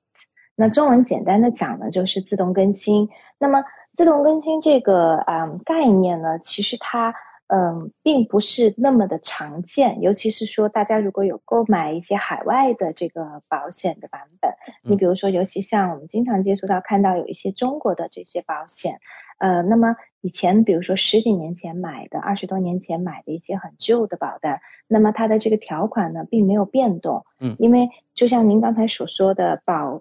[0.55, 3.09] 那中文简单的讲呢就是自动更新。
[3.39, 3.65] 那么
[3.95, 7.13] 自动更新这个啊概念呢，其实它
[7.55, 19.01] 嗯并不是那么的常见，尤其是说大家如果有购买一些海外的这个保险的版本，你比如说，尤其像我们经常接触到看到有一些中国的这些保险。
[19.37, 30.01] 呃，那么以前比如说十几年前买的，二十多年前买的一些很旧的保单，那么它的这个条款呢并没有变动，嗯，因为就像您刚才所说的保。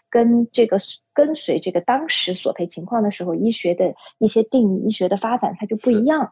[0.11, 0.77] 跟这个。
[1.13, 6.31] 跟随这个当时索赔情况的时候，医学的一些定义、医学的发展，它就不一样。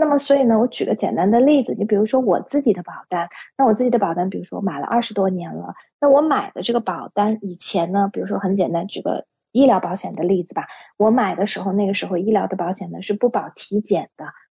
[0.00, 3.28] 那么，所以呢，我举个简单的例子，你比如说我自己的保单，
[3.58, 14.24] 那我自己的保单，比如说我买了二十多年了，那我买的这个保单以前呢，比如说很简单，举个医疗保险的例子吧，我买的时候，那个时候医疗的保险呢是不保体检的。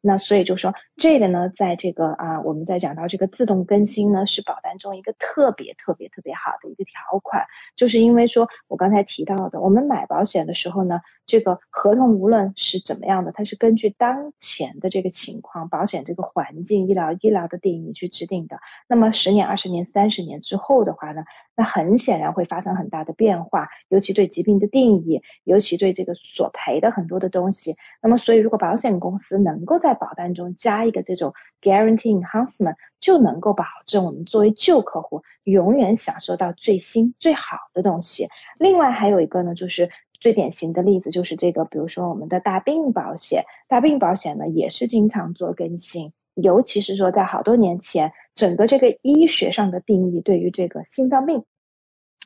[0.00, 7.44] 那所以就说这个呢，在这个啊，我们在讲到这个自动更新呢，是保单中一个特别特别特别好的一个条款，
[7.76, 18.58] 就是因为说我刚才提到的，我们买保险的时候呢，这个合同无论是怎么样的，它是根据当前的这个情况、保险这个环境、医疗医疗的定义去制定的。
[18.88, 21.22] 那么十年、二十年、三十年之后的话呢？
[21.56, 27.74] 那很显然会发生很大的变化，尤其对疾病的定义，尤其对这个索赔的很多的东西。
[28.00, 38.26] 那么，所以如果保险公司能够在保单中加一个这种 guarantee enhancement，就能够保证我们作为旧客户永远享受到最新最好的东西。
[38.58, 39.90] 另外还有一个呢，就是
[40.20, 46.12] 最典型的例子就是这个，比如说我们的大病保险，大病保险呢也是经常做更新。
[46.34, 51.44] 尤其是说，在好多年前，整个这个医学上的定义对于这个心脏病，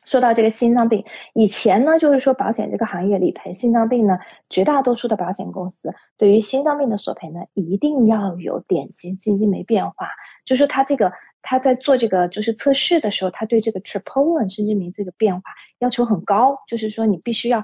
[0.05, 4.19] 说到这个心脏病，以前呢，就是说保险这个行业理赔心脏病呢，
[4.49, 10.07] 绝大多数的保险公司对于心脏病的索赔呢，一定要有典型基因没变化，
[10.45, 15.41] 就是他这个他在做这个就是测试的时候，他对这个 troponin 生殖酶这个变化
[15.79, 17.63] 要求很高，就是说你必须要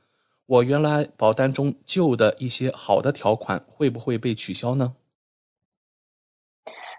[0.51, 4.95] 我原来保单中旧的一些好的条款会不会被取消呢？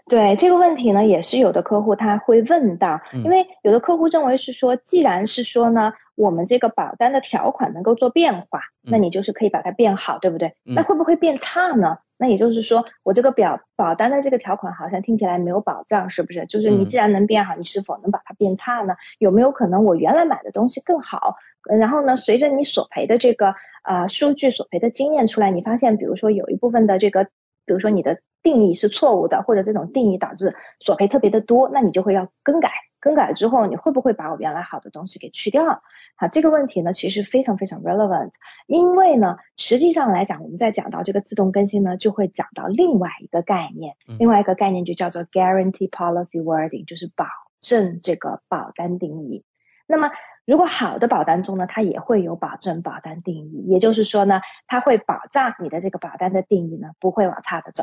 [0.08, 10.54] 对这个问题呢，也是有的客户他会问到，因为有的客户认为是说，既然是说呢，我们这个保单的条款能够做变化，那你就是可以把它变好，对不对？
[10.64, 11.98] 那会不会变差呢？
[12.22, 16.46] 那也就是说，我这个表保单的这个条款好像听起来没有保障，是不是？
[16.46, 18.94] 就是你既然能变好，你是否能把它变差呢？
[19.18, 21.34] 有没有可能我原来买的东西更好？
[21.68, 28.20] 然后呢，随着你索赔的这个啊数据索赔的经验出来，你发现，比如说有一部分的这个，比如说你的。
[28.42, 32.70] 定义是错误的，或者这种定义导致索赔特别的多，那你就会要更改。
[33.00, 35.82] 更改之后，你会不会把我原来好的东西给去掉？
[36.14, 38.30] 好，这个问题呢，其实非常非常 relevant。
[38.68, 47.26] 因为呢，实际上来讲，我们在讲到这个自动更新呢，就会讲到另外一个概念，另外一个概念就叫做 guarantee policy wording，就是保
[47.60, 49.44] 证这个保单定义。
[49.88, 50.08] 那么，
[50.46, 57.82] 如果好的保单中呢，它也会有保证保单定义，也就是说呢，它会保障你的这个保单的定义呢，不会往差的走。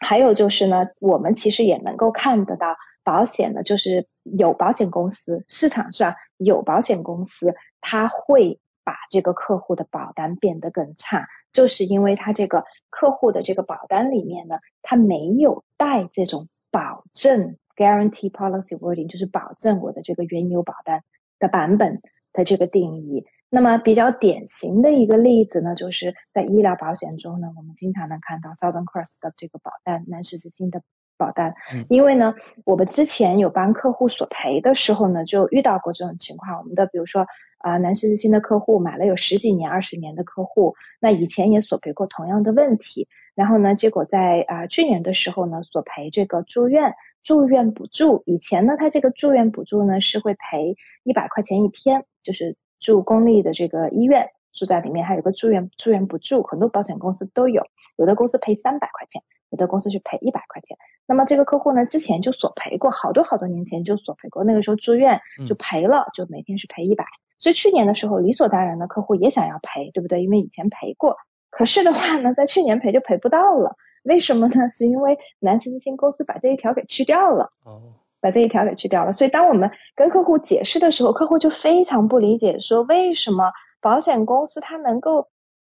[0.00, 21.02] 还有就是呢，我们其实也能够看得到，保险呢，就是有保险公司市场上有保险公司，它会把这个客户的保单变得更差，就是因为它这个客户的这个保单里面呢，它没有带这种保证 guarantee policy wording，就是保证我的这个原有保单
[21.38, 23.24] 的版本的这个定义。
[23.48, 30.82] 那么比较典型的一个例子呢，就是在医疗保险中呢，我们经常能看到 Southern Cross 的这个保单，南十字星的
[31.16, 31.54] 保单。
[31.88, 32.34] 因为呢，
[32.64, 36.58] 我们之前有帮客户索赔的时候呢，就遇到过这种情况。
[36.58, 37.24] 我们的比如说
[37.58, 43.06] 啊，南十字星的客户买了有十几年、二十年的客户，那以前也索赔过同样的问题。
[43.36, 48.24] 然后呢，结果在啊去年的时候呢，索赔这个住院住院补助。
[48.26, 52.56] 以前呢，他这个住院补助呢是会赔一百块钱一天，就是。
[52.80, 57.66] 住公立的这个医院，住在里面还有个住院住院补助，很多保险公司都有，
[57.96, 60.76] 有的公司赔三百块钱，有的公司是赔一百块钱。
[61.06, 67.04] 那么这个客户呢，之前就索赔过，好多好多年前就索赔过，那个时候住院就赔了，就每天是赔一百。
[67.38, 70.22] 所以去年的时候，理所当然的客户也想要赔，对不对？
[70.22, 71.16] 因为以前赔过，
[71.50, 74.70] 可是的话呢，在去年赔就赔不到了，为什么呢？
[74.72, 77.52] 是因为南斯基金公司把这一条给去掉了。
[77.64, 77.94] 哦。
[78.26, 85.28] 把这一条给去掉了，所以当我们跟客户解释的时候，客户就非常不理解，说为什么保险公司它能够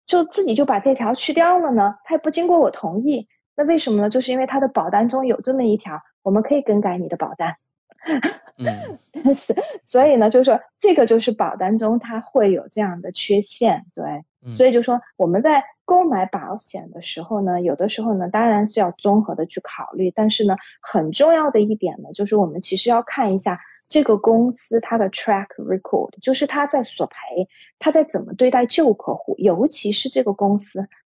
[0.05, 1.95] 就自己就把这条去掉了呢？
[2.03, 3.25] 它也不经过我同意，
[3.55, 4.09] 那为什么呢？
[4.09, 7.55] 就是因为它的保单中有这么一条，我们可以更改你的保单。
[8.57, 8.97] 嗯，
[9.35, 14.23] 是，所以呢，就是说这个就是保单中它会有这样的缺陷，对。
[14.49, 20.09] 所以就说我们在购买保险的时候呢，有的时候呢，当然是要综合的去考虑。
[20.09, 27.47] 但是呢，很重要的一点呢，就是我们其实要看一下这个公司它的 track record，就是它在索赔，
[27.77, 30.87] 它在怎么对待旧客户，尤其是这个公司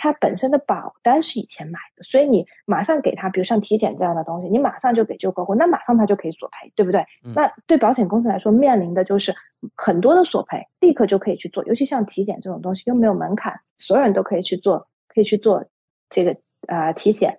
[0.00, 7.04] 他本身的保单是以前买的，所以你马上给他，比如像体检这样的东西，你马上就给旧客户，那马上他就可以索赔，对不对？
[7.34, 9.34] 那对保险公司来说，面临的就是
[9.76, 15.66] 很多的索赔，立刻就可以去做，尤其像体检这种东西又没有门槛，所有人都可以去做，可以去做。
[16.08, 16.36] 这个
[16.66, 17.38] 啊，体险，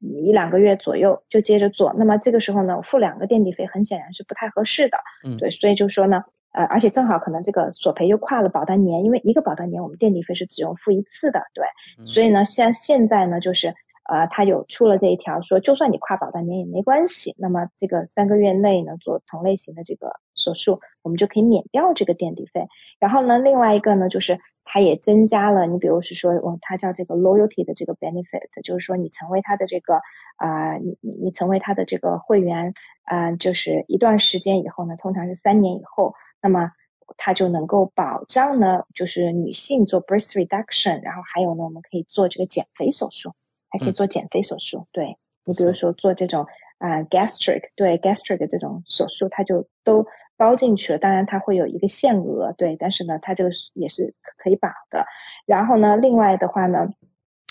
[0.00, 4.98] 一两个月左右就接着做，那么这个时候呢，付两个垫底费很显然是不太合适的。
[5.24, 11.64] 嗯，对，所以就说呢，呃，而且正好可能这个索赔又跨了保单年，因为一个保单年我们垫底费是只用付一次的，对。
[12.06, 13.74] 所以呢，像现在呢，就是
[14.08, 22.66] 呃，他有出了这一条，说就算你跨保单年也没关系，那么这个三个月内呢做同类型的这个手术，我们就可以免掉这个垫底费。
[22.98, 24.40] 然后呢，另外一个呢就是。
[24.70, 30.02] 它也增加了，你比如是说，哦，它叫这个 loyalty 的这个 benefit，就是说你成为它的这个
[30.36, 36.72] 啊，你你你成为它的这个会员啊，就是一段时间以后呢，通常是三年以后，那么
[37.16, 43.32] 它就能够保障呢，就是女性做 breast reduction，然后还有呢，我们可以做这个减肥手术，
[43.70, 44.86] 还可以做减肥手术。
[44.92, 46.46] 对你比如说做这种
[46.78, 50.06] 啊 gastric，对 gastric 这种手术，它就都。
[50.38, 55.04] 包进去了，当然它会有一个限额，对，但是呢，它这个也是可以保的。
[55.46, 56.90] 然后呢，另外的话呢，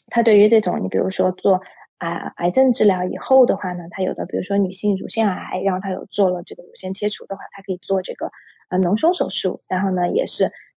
[0.08, 1.60] 它对于这种你比如说做
[1.98, 8.32] 啊癌症治疗以后的话呢，它有的比如说女性乳腺癌，然后它有做了这个乳腺切除的话，它可以做这个
[8.70, 10.50] 呃脓胸手术，然后呢也是。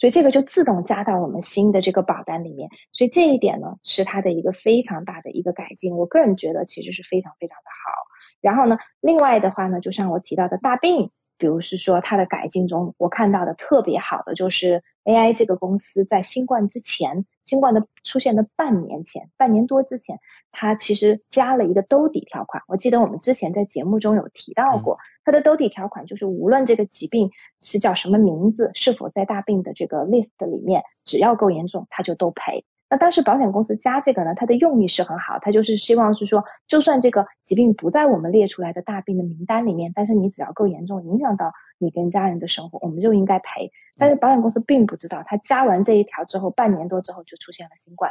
[0.00, 7.92] 所以这个就自动加到我们新的这个保单里面，所以这一点呢是它的一个非常大的一个改进，我个人觉得其实是非常非常的好。
[8.40, 11.12] 然后呢，另外的话呢，就像我提到的大病。
[11.38, 20.18] 比如是说，它的改进中，我看到的特别好的就是 AI 这个公司在新冠之前，新冠的出现的半年前，半年多之前，
[20.52, 22.62] 它其实加了一个兜底条款。
[22.68, 32.64] 我记得我们之前在节目中有提到过，它的兜底条款就是无论这个疾病是叫什么名字，是否在大病的这个 list 里面，只要够严重，它就都赔。
[32.92, 43.70] 那当时保险公司加这个呢，它的用意是很好，它就是希望是说，就算这个疾病不在我们列出来的大病的名单里面，但是你只要够严重，影响到你跟家人的生活，我们就应该赔。
[43.96, 48.10] 但是保险公司并不知道，他加完这一条之后，半年多之后就出现了新冠。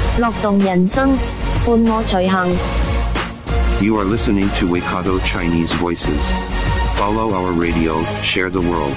[0.21, 1.17] 乐动人生，
[1.65, 2.47] 伴我随行。
[3.81, 6.21] You are listening to Waikato Chinese Voices.
[6.95, 8.93] Follow our radio, share the world.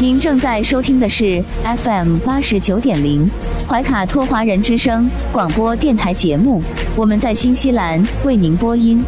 [0.00, 1.44] 您正在收听的是
[1.84, 3.30] FM 八十九点零
[3.68, 6.60] 怀卡托华人之声广播电台节目，
[6.96, 9.04] 我们在新西兰为您播音。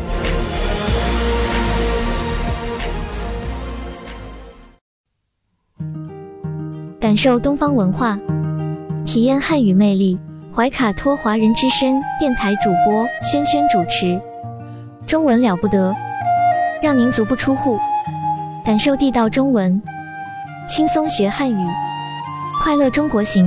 [7.00, 8.20] 感受东方文化，
[9.04, 10.20] 体验汉语魅力。
[10.52, 14.20] 怀卡托华人之声电台主播轩轩主持，
[15.06, 15.94] 中文了不得，
[16.82, 17.78] 让您足不出户，
[18.64, 19.80] 感受地道中文，
[20.66, 21.68] 轻松学汉语，
[22.62, 23.46] 快乐中国行。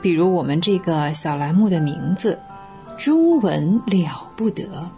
[0.00, 2.38] 比如我们这个小栏目的名字
[2.96, 4.90] “中文了不得”，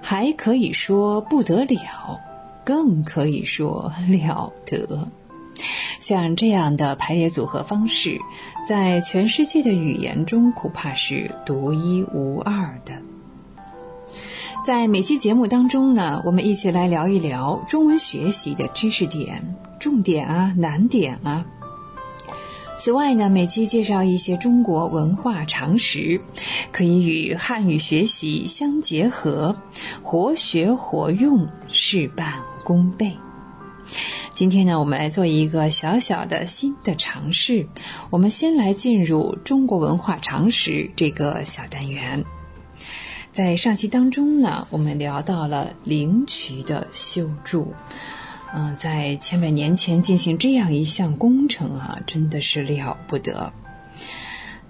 [0.00, 2.20] 还可以说不得了，
[2.64, 5.08] 更可以说了得。
[6.00, 8.18] 像这样的排列组合方式，
[8.66, 12.94] 在全世界的语言中恐怕是独一无二的。
[14.64, 21.46] 在每期节目当中呢，我们一起来聊一聊中文学习的知识点、重点啊、难点啊。
[22.78, 26.20] 此外呢，每期介绍一些中国文化常识，
[26.70, 29.54] 可以与汉语学习相结合，
[30.00, 33.12] 活学活用，事半功倍。
[34.32, 37.66] 今天呢，我们来做一个小小的新的尝试。
[38.10, 42.24] 我们先来进入中国文化常识这个小单元。
[43.32, 47.74] 在上期当中呢，我们聊到了灵渠的修筑。
[48.54, 53.52] 嗯，在千百年前进行这样一项工程啊，真的是了不得。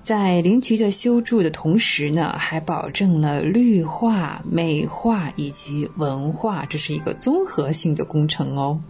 [0.02, 8.80] 在灵渠的修筑的同时呢，还保证了绿化、美化以及文化，这是一个综合性的工程哦。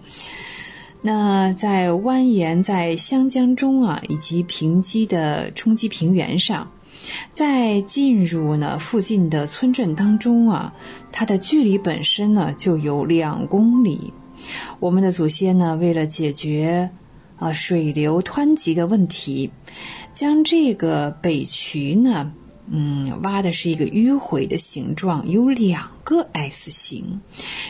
[1.03, 6.70] 那在蜿蜒在湘江中啊，以及平基的冲积平原上，
[7.34, 10.72] 在进入呢附近的村镇当中啊，
[11.12, 14.12] 它的距离本身呢就有两公里。
[14.80, 16.90] 我们的祖先呢，为了解决
[17.38, 19.51] 啊水流湍急的问题，
[20.14, 22.32] 将这个北渠呢。
[22.70, 27.22] 嗯，挖的是一个迂回的形状，有两个 S 形，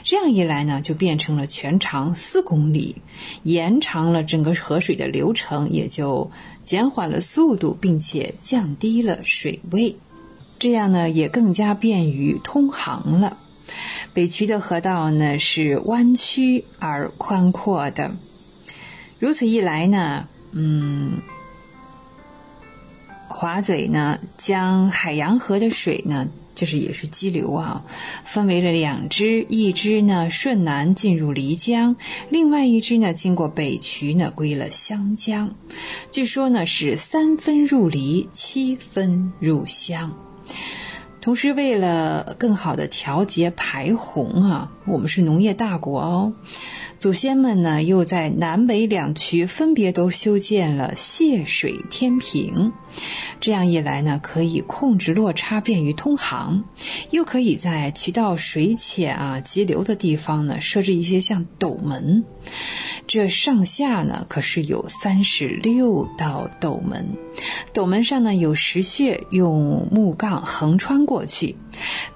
[0.03, 2.97] 这样一来呢，就变成了全长四公里，
[3.45, 6.33] 延长了整个河水的流程，也就
[6.65, 9.95] 减缓了速度，并且降低了水位，
[10.59, 13.37] 这样呢，也更加便于通航了。
[14.19, 18.11] 北渠的河道呢是弯曲而宽阔的，
[19.21, 21.19] 如此一来呢，嗯。
[23.29, 27.85] 华嘴呢，将海洋河的水呢，就是也是激流啊，
[28.25, 31.95] 分为了两支，一支呢顺南进入漓江，
[32.29, 35.55] 另外一支呢经过北渠呢归了湘江。
[36.11, 40.13] 据说呢是三分入漓，七分入湘。
[41.29, 46.33] 同时，为了更好的调节排洪啊，我们是农业大国哦。
[46.99, 52.73] 祖先们呢，又在南北两渠分别都修建了泄水天平，
[53.39, 56.65] 这样一来呢，可以控制落差，便于通航；
[57.13, 62.25] 又可以在渠道水浅啊、急流的地方呢，设置一些像斗门。
[63.07, 67.07] 这上下呢，可是有三十六道斗门，
[67.73, 71.55] 斗门上呢有石穴，用木杠横穿过去，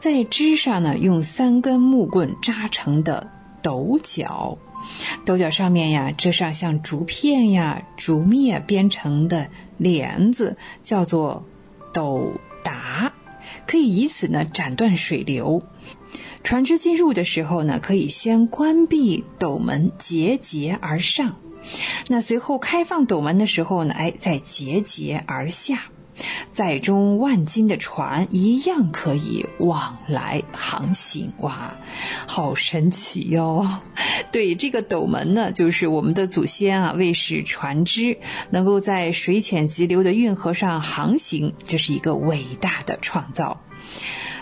[0.01, 3.31] 在枝上呢用三根木棍扎成的
[3.63, 4.59] 斗角。
[5.25, 11.47] 斗角上面呀，遮上像竹片呀、竹篾编成的帘子，叫做
[11.93, 12.33] 斗
[12.65, 13.13] 达，
[13.67, 15.63] 可以以此呢斩断水流。
[16.43, 21.37] 船只进入的时候呢，可以先关闭斗门，节节而上；
[22.09, 25.92] 那随后开放斗门的时候呢，哎，再节节而下。
[26.53, 31.75] 载中万斤的船一样可以往来航行，哇，
[32.27, 33.67] 好神奇哟！
[34.31, 38.19] 对，这个斗门呢，就是我们的祖先啊，为使船只
[38.51, 43.63] 能够在水浅急流的运河上航行，这是一个伟大的创造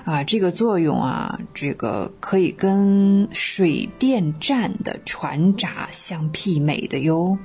[0.04, 0.24] 啊！
[0.24, 7.38] 这个作用啊，这个可以跟水电站的船闸相媲美的哟。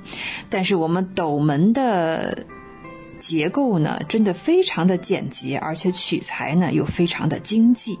[0.50, 2.46] 但是我们斗门的。
[3.26, 7.98] 结构呢，真的非常的简洁，而且取材呢又非常的经济。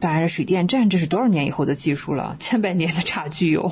[0.00, 3.70] 当然，水电站这是多少年以后的技术了， 千百年的差距哟。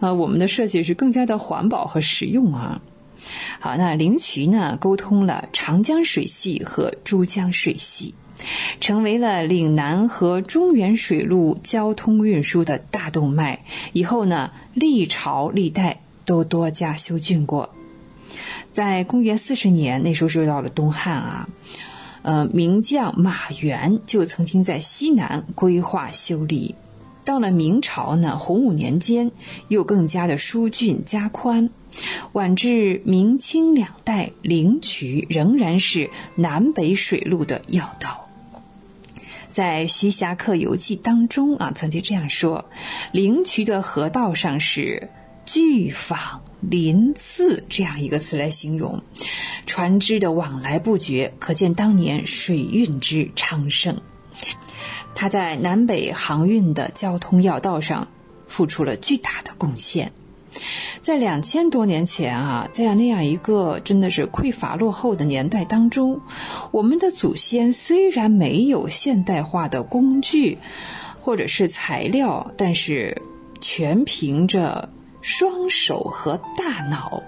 [0.00, 2.82] 啊，我们的设计是更加的环保和实用啊。
[3.58, 8.14] 好，那灵渠呢，沟通了长江水系和珠江水系，
[8.82, 13.64] 成为了岭南和中原水路交通运输的大动脉。
[13.94, 17.70] 以后呢，历朝历代都多加修浚过。
[18.76, 21.48] 在公元四十年，那时候是到了东汉啊，
[22.20, 26.74] 呃，名将马援就曾经在西南规划修理。
[27.24, 29.32] 到了明朝呢，洪武年间
[29.68, 31.70] 又更加的疏浚加宽。
[32.34, 38.28] 晚至明清两代，灵渠仍然是南北水路的要道。
[39.48, 42.66] 在《徐霞客游记》当中啊，曾经这样说：
[43.10, 45.08] 灵渠的河道上是
[45.46, 46.40] 巨舫。
[46.60, 49.02] 鳞次这样一个词来形容，
[49.66, 54.00] 船只的往来不绝，可见当年水运之昌盛。
[55.14, 58.08] 它在南北航运的交通要道上
[58.48, 60.12] 付出了巨大的贡献。
[61.02, 66.20] 在两千多年前啊，在那样一个真的是匮乏落后的年代当中，
[66.72, 70.58] 我们的祖先虽然没有现代化的工具
[71.20, 73.22] 或者是材料，但是
[73.60, 74.88] 全凭着。
[75.26, 77.20] 双手和大脑，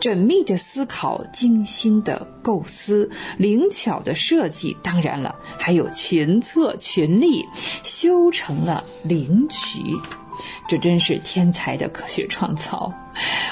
[0.00, 7.44] 缜密的思考，精心的构思，灵巧的设计，当然了，还有群策群力，
[7.84, 9.80] 修成了灵渠。
[10.66, 12.90] 这真是天才的科学创造，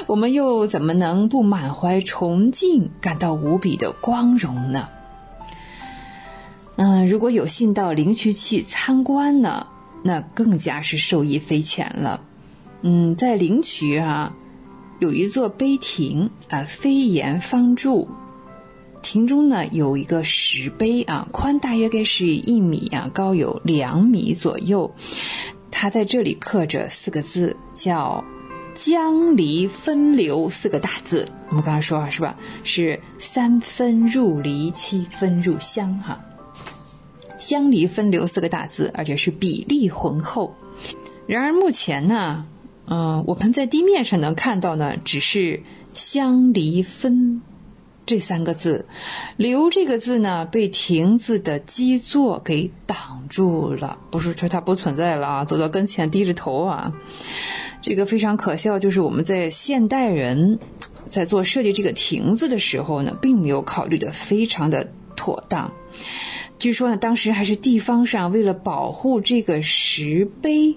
[0.06, 4.88] 我们又怎么能不满怀崇敬，感到无比的光荣呢？
[6.76, 9.66] 嗯，如果有幸到灵渠去参观呢，
[10.02, 12.22] 那更加是受益匪浅了。
[12.82, 14.34] 嗯，在灵渠啊，
[14.98, 18.08] 有一座碑亭啊，飞檐方柱，
[19.02, 24.94] 亭中呢有一个石碑啊，宽大约该是一米啊，高有两米左右。
[25.70, 28.24] 它在这里刻着四个字，叫
[28.74, 31.28] “江离分流”四个大字。
[31.48, 32.36] 我们刚才说啊，是吧？
[32.64, 36.20] 是三分入离，七分入乡哈。
[37.38, 40.54] 乡离分流四个大字，而且是比例浑厚。
[41.26, 42.46] 然而目前呢？
[42.92, 45.62] 嗯，我们在地面上能看到呢，只是
[45.94, 47.40] “相离分”
[48.04, 48.84] 这三个字
[49.38, 56.92] ，“留”这个字呢被亭子的基座给挡住了，不是说它不存在了啊，走到跟前低着头啊，
[57.80, 58.80] 这个非常可笑。
[58.80, 60.58] 就是我们在现代人
[61.08, 65.72] 在做设计这个亭子的时候呢，并没有考虑的非常的妥当。
[66.58, 70.76] 据说呢，当时还是地方上为了保护这个石碑。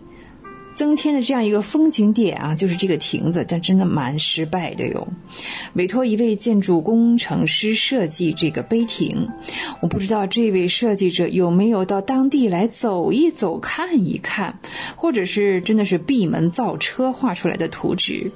[0.75, 5.07] 增添的这样一个风景点啊，就是这个亭子，但真的蛮失败的哟。
[5.73, 9.29] 委托一位建筑工程师设计这个碑亭，
[9.81, 14.59] 我不知道这位设计者有没有到当地来走一走、看一看，
[14.95, 18.31] 或者是真的是闭门造车画出来的图纸。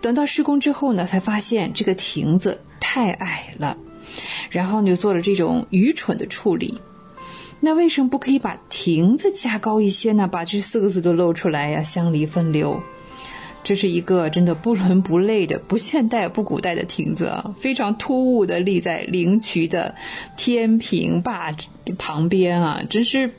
[0.00, 3.78] 等到施工之后呢，才发现这个亭子太矮了，
[4.50, 6.80] 然后就做了这种愚蠢的处理。
[7.64, 10.26] 那为什么不可以把亭子加高一些呢？
[10.26, 12.82] 把这四个字都露出来呀，相离分流。
[13.62, 19.94] 这是一个真的不伦不类的、不现代不古代的亭子啊，非常突兀的立在灵渠的
[20.36, 21.54] 天平坝
[21.96, 23.30] 旁边啊，真是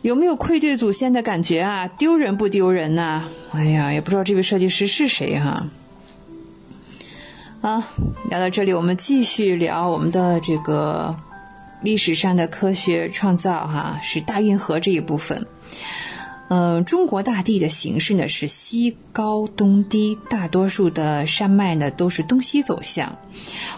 [0.00, 1.88] 有没有愧对祖先的感觉啊？
[1.88, 3.24] 丢人不丢人呐？
[3.50, 5.66] 哎呀，也不知道这位设计师是谁哈。
[7.60, 7.88] 啊，
[8.30, 11.16] 聊到这里，我们继续聊我们的这个。
[11.84, 15.46] 历史上的科学创造，哈，是大运河这一部分。
[16.48, 23.16] 嗯，中国大地的形式呢是西高东低，大多数的山脉呢都是东西走向。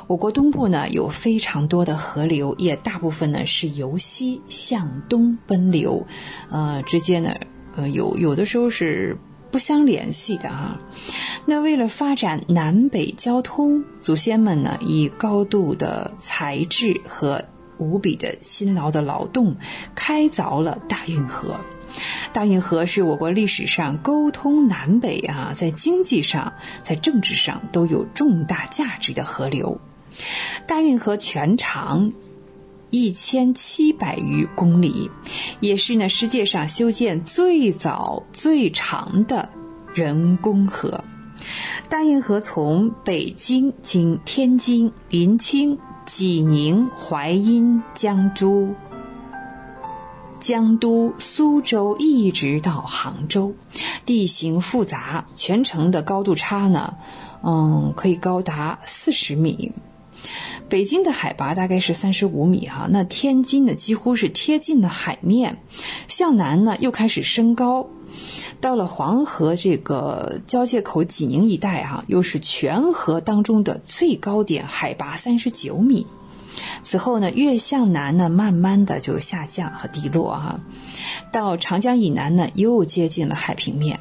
[0.07, 6.05] 我国东部呢有非常多的河流，也大部分呢是由西向东奔流，
[6.51, 7.35] 呃，之间呢，
[7.77, 9.17] 呃，有有的时候是
[9.53, 10.77] 不相联系的哈。
[11.45, 17.43] 那为了发展南北交通，祖先们呢以高度的材质和
[17.79, 19.57] 无比的辛劳的劳动，
[19.95, 21.57] 开凿了大运河。
[22.33, 29.81] 大运河是我国历史上沟通南北啊，在经济上、在政治上都有重大价值的河流。
[30.67, 32.13] 大运河全长
[32.91, 35.11] 一千七百余公里，
[35.61, 39.49] 也是呢世界上修建最早最长的
[39.95, 41.05] 人工河。
[41.89, 45.79] 大运河从北京经天津、临清。
[46.07, 48.75] 济宁、淮阴、江都、
[50.39, 53.55] 江都、苏州，一直到杭州，
[54.07, 56.95] 地形复杂，全程的高度差呢，
[57.43, 59.73] 嗯，可以高达四十米。
[60.69, 65.59] 北京的海拔大概是三十五米哈，那天津呢几乎是贴近了海面，
[66.07, 67.89] 向南呢又开始升高。
[68.61, 76.07] 到了黄河这个交界口济宁一带啊，又是全河当中的最高点，海拔三十九米。
[76.83, 80.61] 此后呢，越向南呢，慢慢的就下降和低落哈。
[81.31, 84.01] 到长江以南呢，又接近了海平面。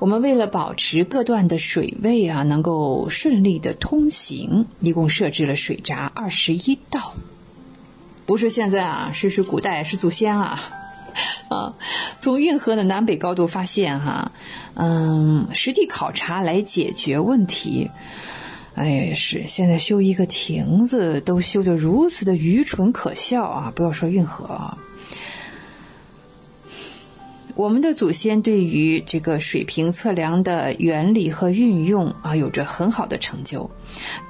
[0.00, 7.14] 我们为了保持各段的水位啊，能够顺利的通行，一共设置了水闸二十一道。
[8.26, 10.60] 不是现在啊，是是古代，是祖先啊。
[11.48, 11.74] 啊，
[12.18, 14.32] 从运河的南北高度发现哈，
[14.74, 17.90] 嗯，实地考察来解决问题。
[18.74, 23.72] 哎，是现在修一个亭子都修得如此的愚蠢可笑啊！
[23.74, 24.78] 不要说运河啊，
[27.54, 33.70] 我们的祖先对于这个水平测量的原理和运用啊，有着很好的成就。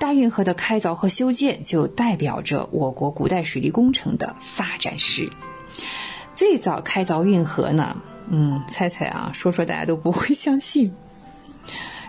[0.00, 5.30] 大运河的开凿和修建，就代表着我国古代水利工程的发展史。
[6.34, 7.96] 最早开凿运河呢，
[8.30, 10.94] 嗯，猜猜啊，说说大家都不会相信，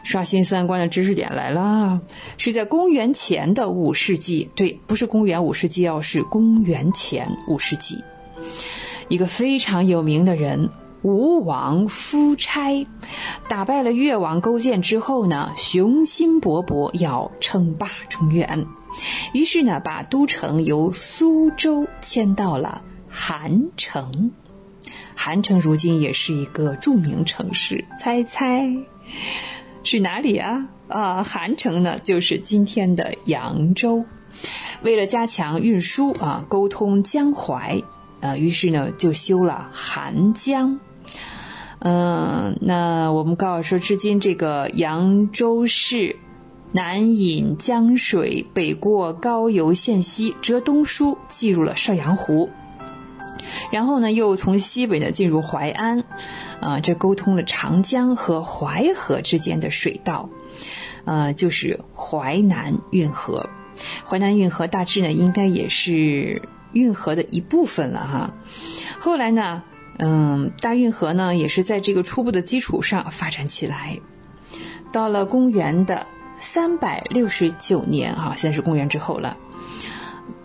[0.03, 1.99] 刷新三观的知识点来了，
[2.37, 8.03] 是在公元前的五世纪，对，不是公元五世纪哦，是公元前五世纪，
[9.09, 10.69] 一个非常有名的人
[11.01, 12.87] 吴王夫差，
[13.49, 18.65] 打败了越王勾践之后呢，雄心勃勃要称霸中原，
[19.33, 22.81] 于是呢，把都城由苏州迁到了
[23.13, 24.31] 韩城。
[25.15, 28.75] 韩城如今也是一个著名城市，猜猜
[29.83, 30.67] 是哪里啊？
[30.87, 34.03] 啊，韩城呢，就是今天的扬州。
[34.81, 37.81] 为了加强运输啊，沟通江淮，
[38.19, 40.79] 啊，于是呢就修了韩江。
[41.79, 46.17] 嗯，那我们告诉说，至今这个扬州市
[46.71, 52.49] 南引江水，北过高邮县西，折东输，进入了邵阳湖。
[53.71, 56.03] 然后呢，又从西北呢进入淮安，
[56.59, 60.29] 啊，这沟通了长江和淮河之间的水道，
[61.05, 63.49] 呃，就是淮南运河。
[64.05, 68.33] 淮南运河大致呢，应该也是运河的一部分了哈。
[68.99, 69.63] 后来呢，
[69.97, 73.99] 嗯，大运河呢也是在这个初步的基础上发展起来。
[74.91, 76.05] 到了公元的
[76.39, 79.37] 三百六十九年哈，现在是公元之后了。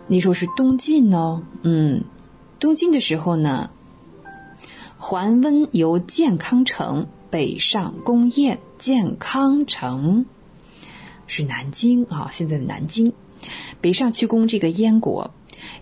[0.07, 1.43] 你说是东晋呢？
[1.63, 2.05] 嗯。
[2.61, 3.71] 东晋的时候呢，
[4.99, 10.27] 桓温由建康城北上攻燕，建康城
[11.27, 13.13] 是南京啊，现在的南京，
[13.81, 15.31] 北上去攻这个燕国。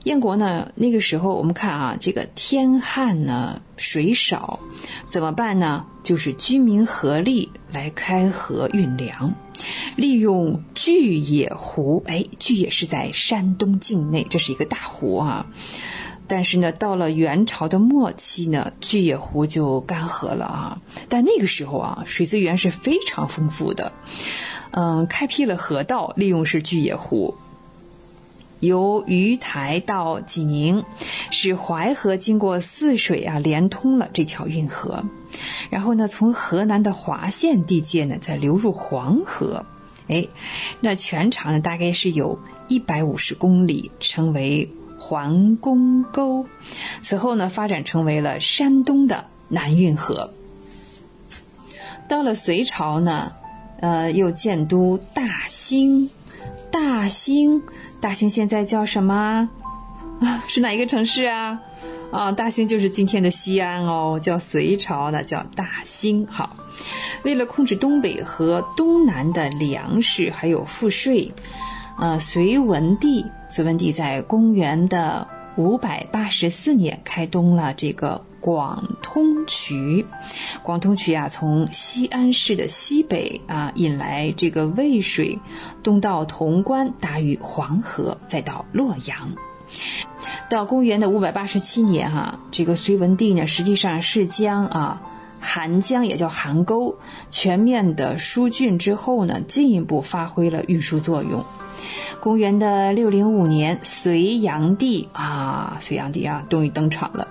[0.05, 4.61] 燕国呢，那个时候我们看啊，这个天旱呢，水少，
[5.11, 5.87] 怎么办呢？
[6.03, 9.35] 就是居民合力来开河运粮，
[9.97, 12.03] 利用巨野湖。
[12.07, 15.47] 哎，巨野是在山东境内，这是一个大湖啊。
[16.29, 20.81] 但是呢，到了元朝的末期呢，巨野湖就干涸了啊。
[21.09, 23.93] 但那个时候啊，水资源是非常丰富的，
[24.73, 27.37] 嗯，开辟了河道，利用是巨野湖，
[28.59, 30.85] 由鱼台到济宁，
[31.31, 35.05] 使淮河经过泗水啊，连通了这条运河。
[35.71, 39.65] 然后呢，从河南的滑县地界呢，再流入黄河，
[40.09, 40.27] 哎，
[40.81, 44.69] 那全长呢，大概是有一百五十公里，称为。
[45.07, 46.45] 环宫沟，
[47.01, 50.33] 此后呢，发展成为了山东的南运河。
[52.09, 53.31] 到了隋朝呢，
[53.81, 56.11] 呃，又建都大兴，
[56.73, 57.63] 大兴，
[58.01, 59.49] 大兴现在叫什么？
[60.21, 61.61] 啊， 是哪一个城市啊？
[62.11, 66.27] 啊，大兴就是今天的西安哦，叫隋朝的叫大兴。
[66.27, 66.57] 好，
[67.23, 71.33] 为了控制东北和东南的粮食还有赋税。
[71.99, 80.05] 呃，隋文帝，隋文帝在公元的五百八十四年开通了这个广通渠。
[80.63, 85.39] 广通渠啊，从西安市的西北啊引来这个渭水，
[85.83, 89.33] 东到潼关，达于黄河，再到洛阳。
[90.51, 95.03] 到公元的五百八十七年哈，这个隋文帝呢，实际上是将啊
[95.41, 96.99] 韩江也叫韩沟
[97.31, 101.45] 全面的疏浚之后呢，进一步发挥了运输作用。
[102.21, 107.29] 公元的六零五年，隋炀帝啊，隋炀帝啊，终于登场了。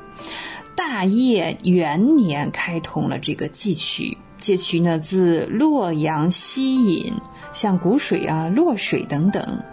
[0.75, 4.17] 大业元年，开通了这个济渠。
[4.37, 7.13] 济渠呢，自洛阳西引，
[7.51, 9.63] 像谷水啊、洛水等等，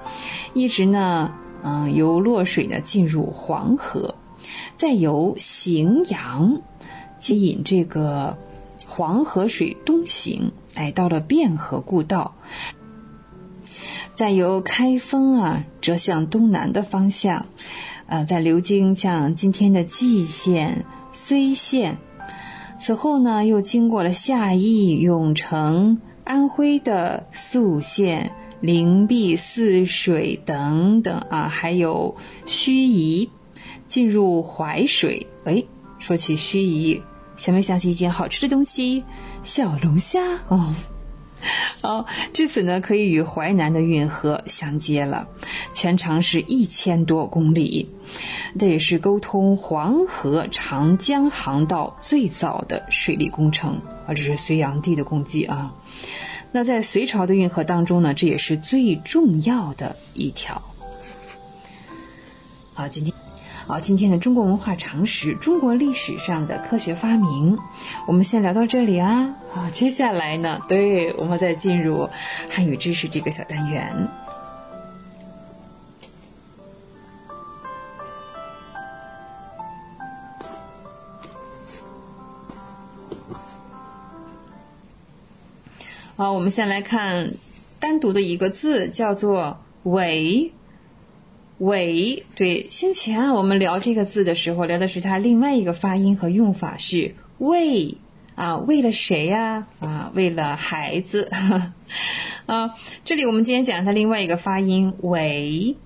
[0.55, 1.33] 一直呢，
[1.63, 4.15] 嗯，由洛水呢进入黄河，
[4.77, 6.63] 再由荥阳
[7.19, 8.39] 接引这个
[8.87, 12.35] 黄河水东行，哎，到了汴河故道。
[14.15, 17.47] 再由开封啊折向东南的方向，
[18.07, 21.97] 呃，在流经像今天的蓟县、睢县，
[22.79, 32.17] 此后呢又经过了夏邑、永城、安徽的宿县、灵璧、泗水等等啊，还有
[32.47, 33.29] 盱眙，
[33.89, 35.27] 进入淮水。
[35.45, 35.65] 哎，
[35.99, 37.01] 说起盱眙，
[37.37, 39.03] 想没想起一件好吃的东西？
[39.43, 40.75] 小龙虾哦。
[41.81, 45.27] 好， 至此呢，可以与淮南的运河相接了，
[45.73, 47.89] 全长是一千多公里，
[48.59, 55.75] 这也是沟通黄河、长江航道最早的水利工程啊，这是隋炀帝的功绩啊。
[56.53, 60.61] 那在隋朝的运河当中呢，这也是最重要的一条。
[62.75, 63.32] 好，今天。
[63.65, 67.59] 好，今天的中国文化常识，中国历史上的科学发明，
[68.09, 69.37] 我们先聊到这里啊。
[69.53, 72.11] 好，接下来呢，对，我们再进入
[72.51, 74.09] 汉语知识这个小单元。
[86.17, 87.31] 好，我们先来看
[87.79, 90.53] 单独的一个字，叫做“为”。
[91.63, 97.99] 为对，先前啊我们聊这个字的时候，聊的是它另外一个发音和用法是“为”
[98.35, 99.69] 啊，为了谁呀？
[99.79, 101.31] 啊，为了孩子
[102.47, 102.75] 啊。
[103.05, 105.77] 这里我们今天讲它另外一个发音“为”，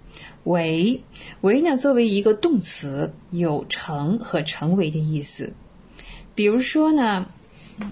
[0.44, 1.02] 为
[1.42, 5.52] 为呢，作为一个动词，有成和成为的意思。
[6.34, 7.26] 比如说呢，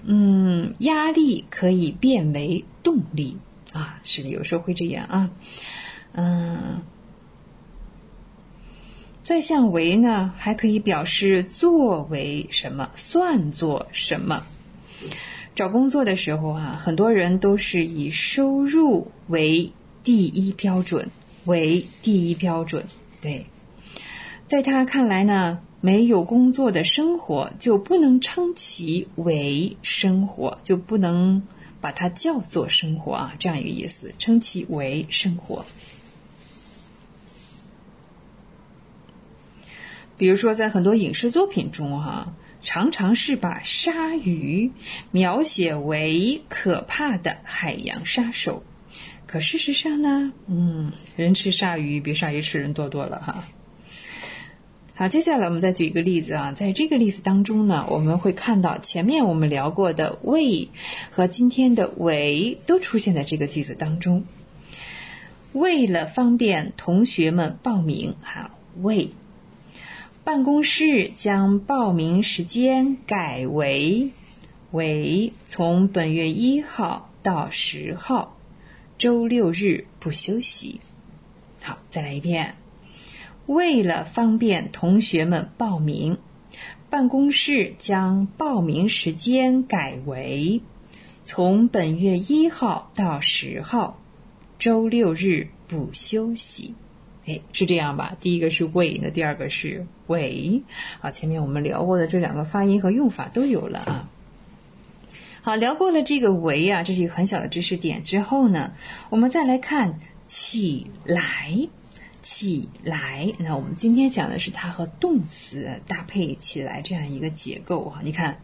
[0.05, 3.37] 嗯，压力可以变为动力
[3.73, 5.29] 啊，是的，有时候会这样啊，
[6.13, 6.81] 嗯。
[9.25, 14.45] 再向为呢，还可以表示作为什么，算作什么。
[15.55, 19.71] 找工作的时候啊，很多人都是以收入为
[20.03, 21.09] 第一标准，
[21.45, 22.85] 为第一标准。
[23.19, 23.47] 对，
[24.47, 31.41] 在他看来呢，没有工作的生活就不能称其为生活，就不能
[31.81, 35.65] 把它叫做生活啊，这样一个意思，称其为生活。
[40.17, 42.33] 比如说，在很多影视作品中，哈，
[42.63, 44.71] 常常是把鲨鱼
[45.11, 48.63] 描写为可怕的海洋杀手。
[49.25, 53.43] 可事实上呢，嗯，人吃鲨鱼比鲨鱼吃人多多了，哈。
[54.93, 60.69] 好，接下来我们再举一个例子啊，在这个例子当中呢，我们会看到前面我们聊过的“为”
[61.11, 64.23] 和今天的“为”都出现在这个句子当中。
[65.51, 68.51] 为了方便同学们报名，哈，
[68.81, 69.09] 为。
[70.25, 74.09] 办公室将报名时间改为
[74.71, 78.35] 为从本月一号到十号，
[78.97, 80.81] 周六日不休息。
[81.61, 82.55] 好，再来一遍。
[83.45, 86.17] 为了方便同学们报名，
[86.89, 90.63] 办公室将报名时间改为
[91.23, 93.99] 从本月一号到十号，
[94.57, 96.73] 周六日不休息。
[97.27, 98.15] 哎，是这样吧？
[98.19, 100.61] 第一个是为，那第二个是为。
[100.99, 104.09] 好，前面我们聊过的这两个发音和用法都有了啊。
[105.41, 108.73] 好，聊过了这个为啊，这是一个很小的知识点之后呢，
[109.09, 111.67] 我们再来看起来，
[112.21, 113.33] 起来。
[113.39, 118.01] 那我们今天讲的是它和动词搭配起来这样一个结构哈。
[118.03, 118.39] 你看，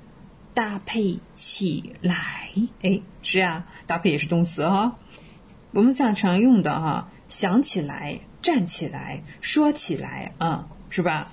[0.55, 2.49] 搭配起来，
[2.81, 4.97] 哎，是啊，搭配也是动词哈。
[5.71, 8.21] 我们讲常用的哈，想起来。
[8.41, 11.31] 站起来，说起来，啊，是吧？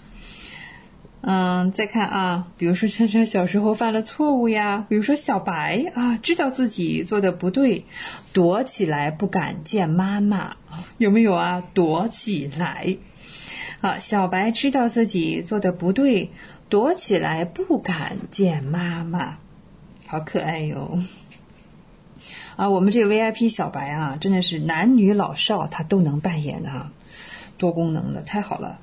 [1.20, 7.86] 嗯，再看啊，比如说珊珊小时候犯了错误呀，比如说小白啊，知道自己做的不对，
[8.32, 10.56] 躲起来不敢见妈妈，
[10.96, 11.64] 有没有啊？
[11.74, 12.98] 躲起来，
[13.80, 16.30] 啊，小白知道自己做的不对，
[16.68, 19.38] 躲起来不敢见妈妈，
[20.06, 21.00] 好可爱哟。
[22.54, 26.92] 啊，我们这个 VIP 小白啊，真的是男女老少他都能扮演的哈。
[27.58, 28.78] 多功能的太好了。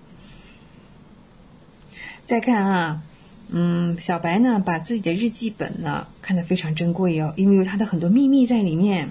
[2.26, 3.02] 再看啊，
[3.50, 9.10] 嗯，小白呢，把自己的日记本呢看得非常珍贵哦，因为有他的很多秘密在里面，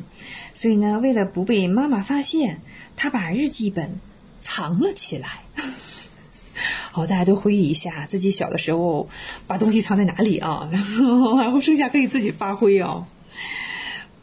[0.55, 2.61] 所以呢，为了不被妈妈发现，
[2.97, 4.01] 他把日记本
[4.41, 5.43] 藏了起来。
[6.91, 9.09] 好，大家都回忆一下自己小的时候
[9.47, 10.69] 把东西藏在哪里啊？
[10.73, 13.07] 然后，然后剩下可以自己发挥哦。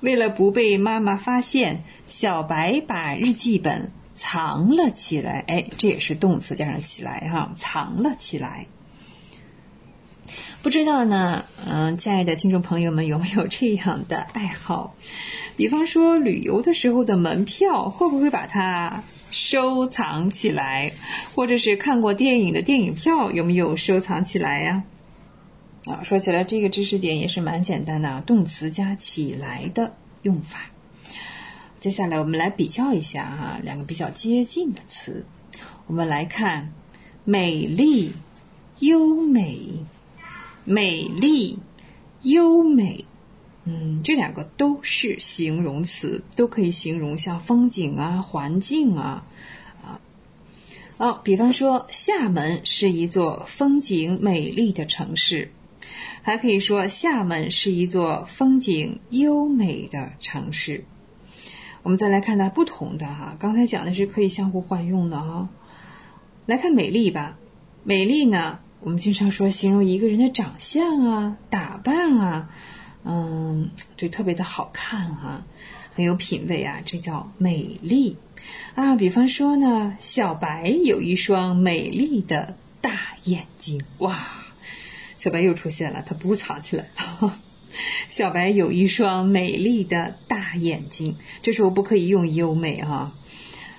[0.02, 3.92] 为了不被妈妈发现，小白把日记本。
[4.24, 8.68] 藏了起来，哎，这也是动词加上起来哈，藏了起来。
[10.62, 14.96] 不知道呢，嗯，亲爱的听众朋友们有没有这样的爱好？
[15.58, 20.92] 比方说旅游的时候的门票，会不会把它收藏起来？
[21.34, 24.84] 或者是看过电影的电影票，有没有收藏起来呀？
[25.88, 30.71] 啊，说起来这个知识点也是蛮简单的啊，动词加起来的用法。
[31.82, 35.26] 接下来我们来比较一下哈，两个比较接近的词。
[35.88, 36.72] 我们来看
[37.26, 38.14] 美丽、
[38.78, 39.84] 优美、
[40.64, 41.58] 美丽、
[42.22, 43.06] 优美。
[43.64, 49.26] 嗯，这两个都是形容词，都可以形容像风景啊、环境啊
[49.84, 50.00] 啊。
[50.98, 55.52] 哦，比方说，厦门是一座风景美丽的城市，
[56.22, 60.86] 还可以说厦门是一座风景优美的城市。
[61.84, 65.50] 我们再来看它不同的哈，刚才讲的是可以相互换用的哈。
[66.46, 67.38] 来看美丽吧，
[67.84, 72.50] 美丽呢，我们经常说形容一个人的长相啊、打扮啊，
[73.04, 75.44] 嗯，对，特别的好看哈，
[75.96, 78.18] 很有品味啊，这叫美丽
[78.76, 78.96] 啊。
[78.96, 82.92] 比方说呢，小白有一双美丽的大
[83.24, 84.28] 眼睛，哇，
[85.18, 86.86] 小白又出现了，它不藏起来
[87.20, 87.34] 了。
[88.10, 93.12] 小白有一双美丽的大眼睛，这时候不可以用优美哈，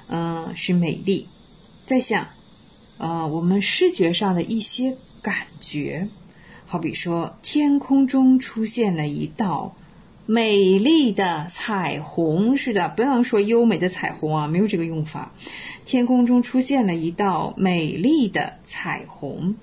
[0.08, 1.28] 嗯，是美丽。
[1.84, 2.28] 在想，
[2.98, 6.08] 呃，我们视觉上的一些感觉，
[6.66, 9.74] 好比说天空中出现了一道
[10.24, 15.32] 美丽的彩虹，似的，不要说优美的彩虹啊，没有这个用法。
[15.84, 19.56] 天空中出现了一道美丽的彩虹。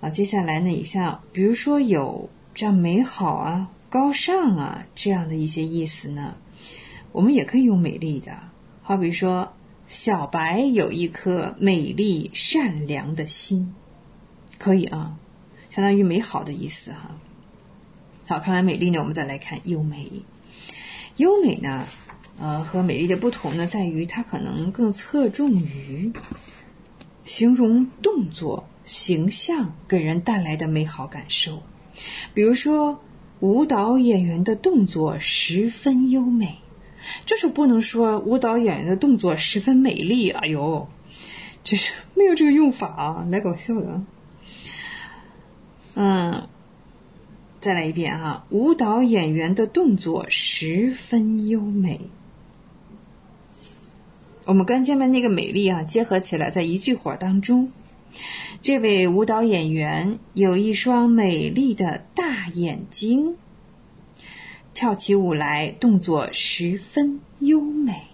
[0.00, 6.36] 啊，接下来呢，以下比如说有这样美好啊、高尚啊这样的一些意思呢，
[7.10, 8.38] 我们也可以用美丽的，
[8.82, 9.52] 好比说
[9.88, 13.74] 小白有一颗美丽善良的心，
[14.58, 15.16] 可以啊，
[15.68, 17.16] 相当于美好的意思哈。
[18.28, 20.22] 好，看完美丽呢，我们再来看优美。
[21.16, 21.86] 优美呢，
[22.38, 26.12] 呃，和美丽的不同呢，在于它可能更侧重于
[27.24, 28.68] 形容动作。
[28.84, 31.62] 形象给人带来的美好感受，
[32.34, 33.00] 比如说
[33.40, 36.56] 舞蹈演员的动作十分优美，
[37.26, 40.30] 这时候不能说舞蹈演员的动作十分美丽。
[40.30, 40.88] 哎呦，
[41.62, 44.02] 这是没有这个用法啊，来搞笑的。
[45.94, 46.48] 嗯，
[47.60, 52.00] 再来一遍哈，舞蹈演员的动作十分优美。
[54.44, 57.70] 我们跟前面那个美丽啊结合起来，在一句话当中。
[58.64, 63.36] 这位舞蹈演员有一双美丽的大眼睛，
[64.72, 68.04] 跳起舞来动作十分优美。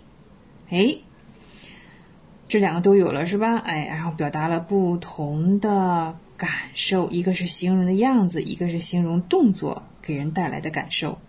[0.69, 0.97] 哎，
[2.49, 3.59] 这两个都有了是吧？
[3.59, 11.21] 哎，然后表达了不同的感受，一个是形容的样子，一个是形容动作给人带来的感受。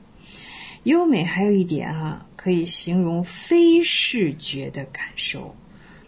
[0.82, 5.56] 优美还有一点哈，可以形容非视觉的感受。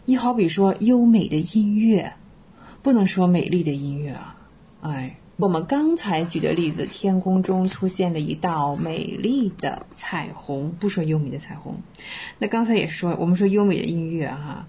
[0.06, 2.14] 你好比说优美的音乐。
[2.84, 4.36] 不能说美丽的音乐啊，
[4.82, 11.78] 哎，我们刚才举的例子，天空中出现了一道美丽的彩虹，不说优美的彩虹。
[12.40, 14.68] 那刚才也说，我们说优美的音乐哈，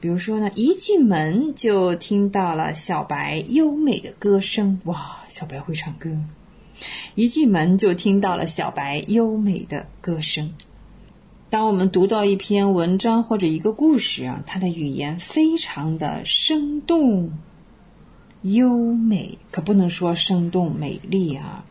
[0.00, 6.16] 比如说呢，一进门就听到了小白优美的歌声，哇，小白会唱歌。
[7.16, 10.54] 一进门就听到了小白优美的歌声。
[11.50, 17.32] 当我们读到一篇文章或者一个故事啊，它的语言非常的生动。
[18.42, 21.64] 优美可不能说生动美丽啊，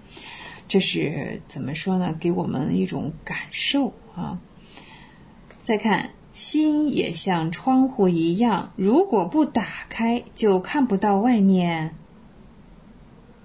[0.68, 2.16] 这是怎么说呢？
[2.20, 4.40] 给我们一种感受啊。
[5.64, 11.96] 再看，心也像窗户一样，如果不打开，就看不到外面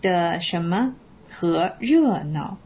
[0.00, 0.94] 的什么
[1.30, 2.58] 和热闹，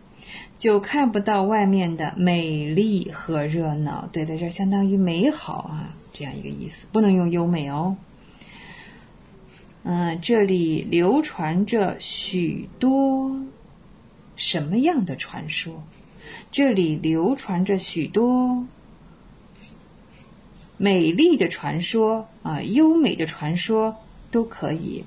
[0.58, 4.08] 就看不到外面的美丽和热闹。
[4.12, 7.96] 对，在这相当于美好啊，这样一个意思，不能用优美哦。
[9.88, 13.40] 嗯，这里流传着许多
[14.34, 15.84] 什么样的传说？
[16.50, 18.66] 这里流传着许多
[20.76, 23.96] 美丽的传说啊，优美的传说
[24.32, 25.04] 都可以。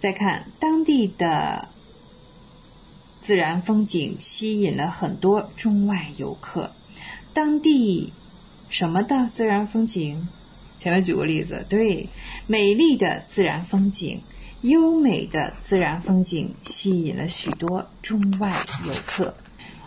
[0.00, 1.68] 再看当地的
[3.22, 6.72] 自然风景，吸引了很多中外游客。
[7.32, 8.12] 当地
[8.68, 10.28] 什么的自然风景？
[10.78, 12.08] 前面举过例子，对。
[12.52, 14.20] 美丽的自然风景，
[14.60, 18.54] 优美的自然风景吸引了许多中外
[18.86, 19.34] 游客。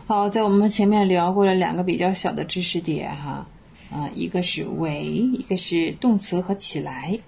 [0.08, 3.48] 好，在我们前面聊过了两个比较小的知识点哈，
[3.92, 7.20] 啊，一个是为，一个是动词和起来。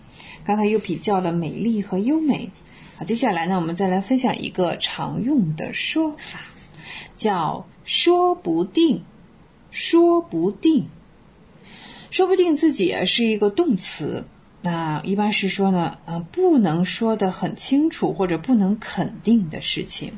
[0.43, 2.49] 刚才又比较了美丽和优美。
[2.97, 6.39] 好，接下来呢，我们再来分享一个常用的说法，
[7.15, 9.03] 叫说不定，
[9.69, 10.87] 说不定，
[12.09, 14.25] 说不定自己是一个动词。
[14.69, 20.11] 那一般是说呢，嗯，不能说的很清楚或者不能肯定的事情，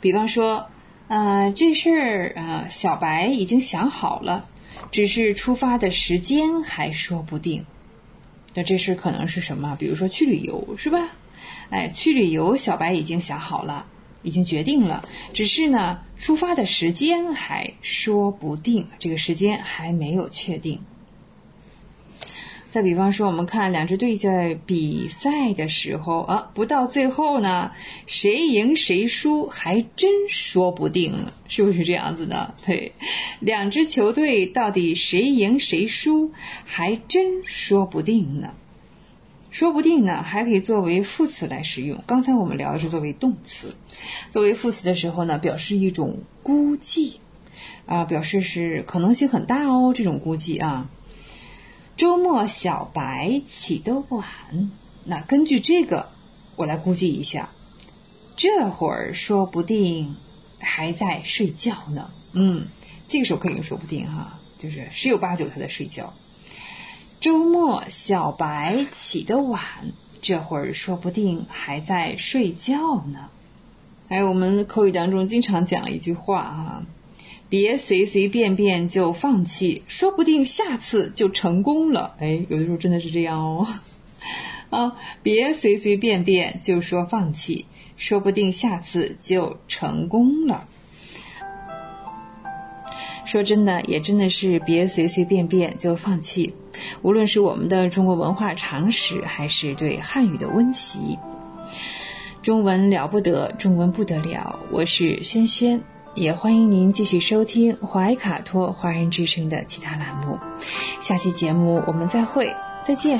[0.00, 0.66] 比方说，
[1.06, 4.46] 呃，这事儿啊，小白已经想好了，
[4.90, 7.64] 只是出发的时间还说不定。
[8.52, 9.76] 那这事可能是什么？
[9.78, 11.10] 比如说去旅游，是吧？
[11.70, 13.86] 哎，去旅游，小白已经想好了，
[14.22, 20.80] 已经决定了，只是呢，出发的时间还说不定，这个时间还没有确定。
[22.72, 27.70] 再比方说，我们看两支队在比赛的时候啊，不到最后呢，
[28.06, 32.54] 谁赢谁输还真说不定呢，是不是这样子的？
[32.64, 32.92] 对，
[33.40, 36.32] 两支球队到底谁赢谁输
[36.64, 38.54] 还真说不定呢。
[39.50, 42.02] 说不定呢，还可以作为副词来使用。
[42.06, 43.76] 刚才我们聊的是作为动词，
[44.30, 47.20] 作为副词的时候呢，表示一种估计
[47.84, 50.88] 啊，表示是可能性很大哦，这种估计啊。
[51.96, 54.24] 周末小白起得晚，
[55.04, 56.08] 那根据这个，
[56.56, 57.50] 我来估计一下，
[58.34, 60.16] 这会儿说不定
[60.58, 62.10] 还在睡觉呢。
[62.32, 62.66] 嗯，
[63.08, 66.12] 这个时候可以说不定哈，就是十有八九他在睡觉。
[67.20, 69.60] 周末小白起得晚，
[70.22, 73.28] 这会儿说不定还在睡觉呢。
[74.08, 76.82] 还有我们口语当中经常讲一句话哈，
[77.52, 82.14] 别随随便便就放弃，说不定下次就成功了。
[82.18, 83.68] 哎，有的时候真的是这样哦。
[84.70, 87.66] 啊，别随随便便就说放弃，
[87.98, 90.66] 说不定下次就成功了。
[93.26, 96.54] 说真的，也真的是别随随便便就放弃。
[97.02, 101.18] 无论是我们的中国文化常识，还是对汉语的温习，
[102.42, 104.58] 中文了不得，中文不得了。
[104.70, 105.82] 我是轩轩，
[106.14, 110.38] 也欢迎您继续收听怀卡托华人之声的其他栏目。
[111.00, 113.18] 下期节目我们再会，再见。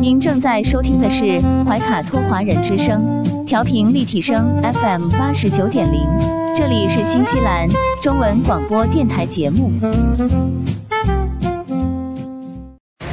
[0.00, 6.00] 您正在收听的是怀卡托华人之声，调频立体声 FM 八十九点零，
[6.54, 7.68] 这里是新西兰
[8.00, 9.70] 中文广播电台节目。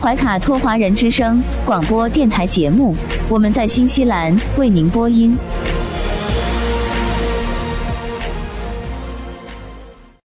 [0.00, 2.94] 怀卡托华人之声广播电台节目，
[3.28, 5.36] 我们在新西兰为您播音。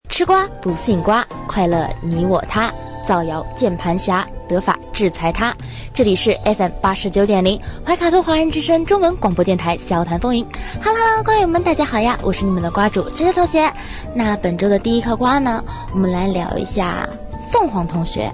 [0.09, 2.69] 吃瓜不信瓜，快乐你我他，
[3.07, 5.55] 造谣键盘侠，得法制裁他。
[5.95, 10.45] 这里是 FM 八十九点零怀卡托华人之声中文广播电台笑谈风云。
[10.83, 13.73] Hello，瓜友们，大家好呀，我是你们的瓜主谢谢同学。
[14.17, 17.09] 那本周的第一颗瓜呢，我们来聊一下
[17.53, 18.31] 凤凰同学。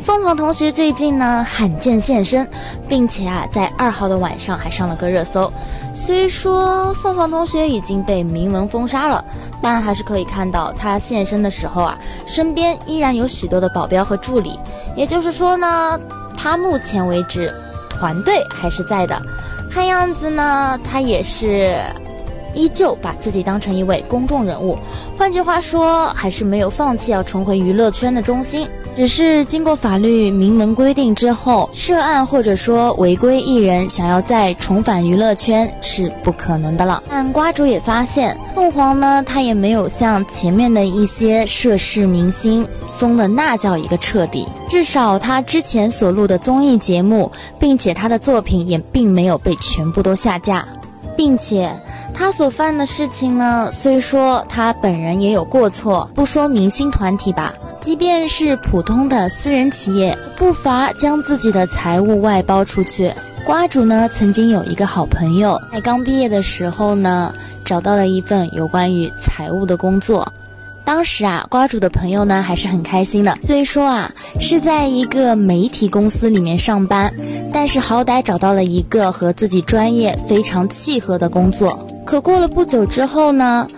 [0.00, 2.48] 凤凰同学最近呢罕见现身，
[2.88, 5.52] 并且啊在二号的晚上还上了个热搜。
[5.92, 9.22] 虽说凤凰同学已经被明文封杀了，
[9.62, 14.58] 但还是可以看到他现身的时候啊，身边依然有许多的保镖和助理。
[14.96, 16.00] 也就是说呢，
[16.36, 17.52] 他目前为止
[17.90, 19.20] 团队还是在的，
[19.70, 21.78] 看样子呢他也是
[22.54, 24.78] 依旧把自己当成一位公众人物。
[25.16, 28.68] 换句话说，还是没有放弃要重回娱乐圈的中心。
[28.96, 37.02] 只是经过法律明文规定之后，涉案或者说违规艺人想要再重返娱乐圈是不可能的了。
[37.08, 42.66] 但瓜主也发现，凤凰呢，他也没有像前面的一些涉事明星
[42.98, 44.46] 封的那叫一个彻底。
[44.68, 50.66] 至少他之前所录的综艺节目，并且他的作品也并没有被全部都下架，
[51.16, 51.70] 并且
[52.14, 57.52] 他所犯的事情呢，虽说他本人也有过错，不说明星团体吧。
[57.80, 63.12] 即便是普通的私人企业，不乏将自己的财务外包出去。
[63.44, 67.34] 瓜主呢，曾经有一个好朋友，在刚毕业的时候呢，
[67.64, 70.30] 找到了一份有关于财务的工作。
[70.92, 73.32] 当时啊，瓜主的朋友呢还是很开心的。
[73.42, 77.14] 虽说啊是在一个媒体公司里面上班，
[77.52, 81.78] 但是好歹找到了一个和自己专业非常契合的工作。
[82.04, 83.68] 可过了不久之后呢，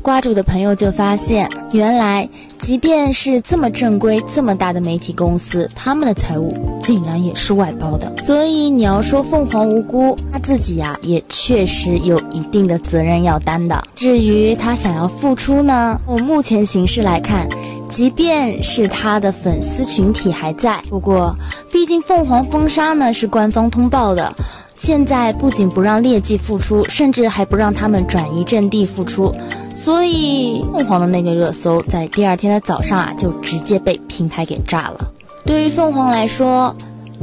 [0.00, 2.28] 瓜主的朋友就发现，原来
[2.58, 8.12] 即便是这么正规、这么大的媒体公司，他们的财务竟然也是外包的。
[8.22, 13.82] 所以你要说凤凰无辜，他自己呀、也确实有一定的责任要担的。
[13.94, 17.48] 至于他想要复出呢，我目前形势来看，
[17.88, 21.36] 即便是他的粉丝群体还在，不过
[21.70, 24.32] 毕竟凤凰封杀呢是官方通报的。
[24.74, 29.34] 现在不仅不让劣迹复出，甚至还不让他们转移阵地复出，
[29.74, 35.12] 所以凤凰的那个热搜在第二天的早上啊，就直接被平台给炸了。
[35.44, 36.74] 对于凤凰来说，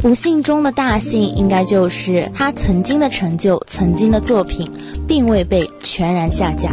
[0.02, 4.70] 不幸中的大幸，应该就是他曾经的成就、曾经的作品，
[5.08, 6.72] 并未被全然下架。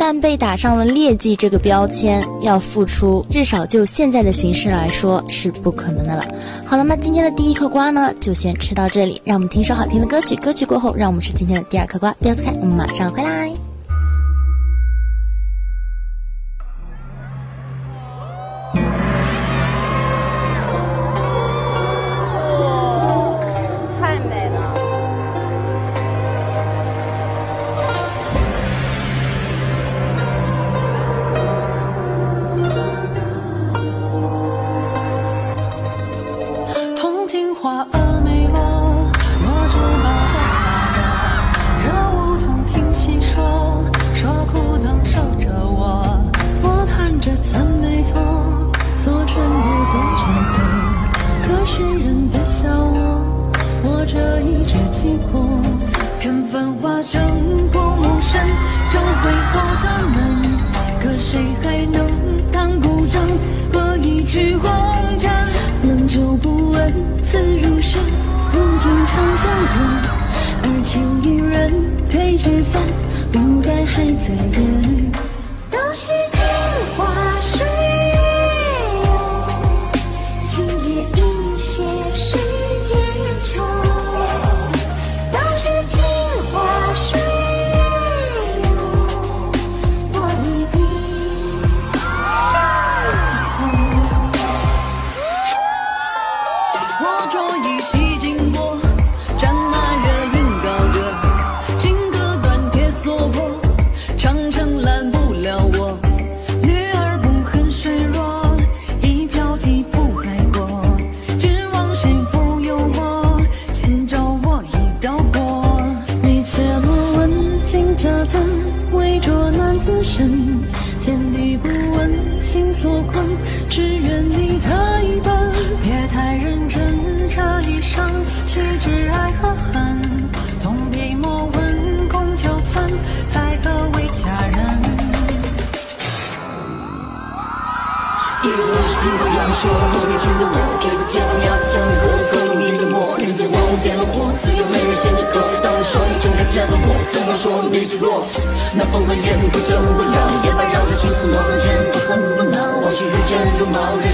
[0.00, 6.26] 但被打上了劣迹这个标签，要复出，至少就现在的形势来说是不可能的了。
[6.64, 9.20] 好了，那今天的第一颗瓜呢，就先吃到这里。
[9.24, 12.16] 让我们听首好听的歌曲，歌曲过后，让我们吃今天的第二颗瓜。
[12.18, 13.52] 不要走开，我们马上回来。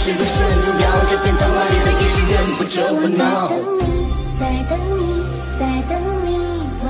[0.06, 3.18] 是不是路掉这片苍茫里的野群人不我不挠。
[4.38, 5.02] 在等你，
[5.58, 6.28] 在等你，在等你
[6.84, 6.86] 问，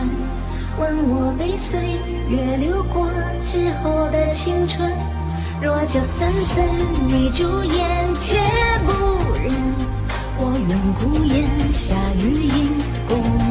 [0.79, 1.81] 问我被岁
[2.29, 3.09] 月流过
[3.47, 4.93] 之后的青春。
[5.63, 6.69] 若这纷纷
[7.09, 8.37] 你朱颜却
[8.85, 8.93] 不
[9.43, 9.51] 忍，
[10.37, 12.77] 我愿孤烟下雨音
[13.09, 13.46] 共。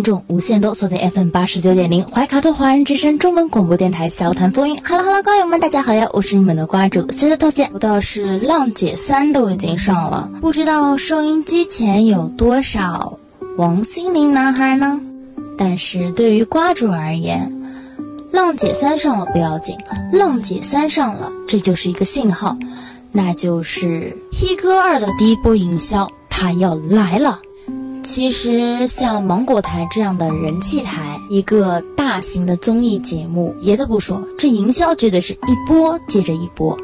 [0.00, 4.74] 听众无限多，锁定 FM 八十九点零怀卡托华人之声中文广播电台小谈风云。
[4.82, 6.08] Hello Hello，瓜友们，大家好呀！
[6.14, 7.70] 我是你们的瓜主 C 的头衔。
[7.70, 13.18] 不到是浪姐三都已经上了，不知道收音机前有多少
[13.58, 14.98] 王心凌男孩呢？
[15.58, 17.52] 但是对于瓜主而言，
[18.32, 19.76] 浪姐三上了不要紧，
[20.14, 22.56] 浪姐三上了，这就是一个信号，
[23.12, 27.38] 那就是 P 哥二的第一波营销，它要来了。
[28.02, 36.76] 其实像芒果台这样的人气台，一个大型的综艺节目，别的不说，这营销绝对是一波接着一波。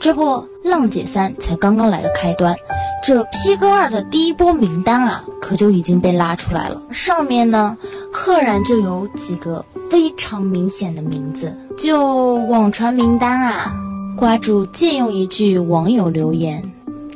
[0.00, 0.22] 这不，
[0.62, 2.54] 《浪姐三》才刚刚来个开端，
[3.02, 6.82] 这 P 哥二的第一波名单啊，可就已经被拉出来了。
[6.90, 7.76] 上面呢，
[8.12, 13.72] 赫然就有几个非常明显的名字，就网传名单啊，
[14.18, 16.62] 瓜主借用一句网友留言，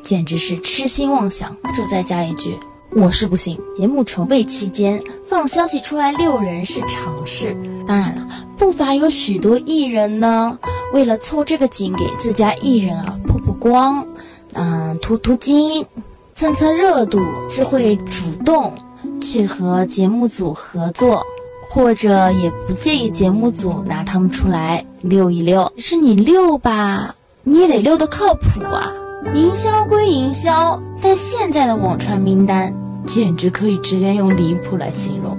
[0.03, 1.55] 简直是痴心妄想。
[1.61, 2.57] 瓜主再加一句。
[2.91, 7.57] 我是不信，节目筹备期间放消息出来遛人是常事。
[7.87, 10.59] 当然了，不乏有许多艺人呢，
[10.93, 14.07] 为了凑这个景，给自家艺人啊曝曝光，
[14.55, 15.85] 嗯，图图金，
[16.33, 17.21] 蹭蹭热度，
[17.51, 18.73] 是会主动
[19.21, 21.23] 去和节目组合作，
[21.71, 25.71] 或者也不介意节目组拿他们出来溜一溜。
[25.77, 28.91] 是你溜吧，你也得溜得靠谱啊。
[29.35, 32.73] 营销归营销，但现在的网传名单
[33.07, 35.37] 简直可以直接用离谱来形容。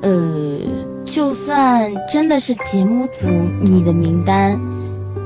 [0.00, 0.58] 呃，
[1.04, 3.28] 就算真的是节目组
[3.60, 4.60] 你的名单，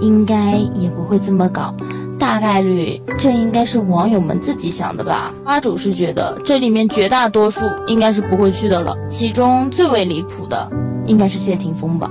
[0.01, 1.75] 应该也不会这么搞。
[2.19, 5.35] 大概率这应该是网友们自己想的吧。
[5.45, 8.95] 花主是觉得这里面绝大多数应该是不会去的了。
[9.09, 10.71] 其中最为离谱的
[11.05, 12.09] 应该是谢霆锋吧。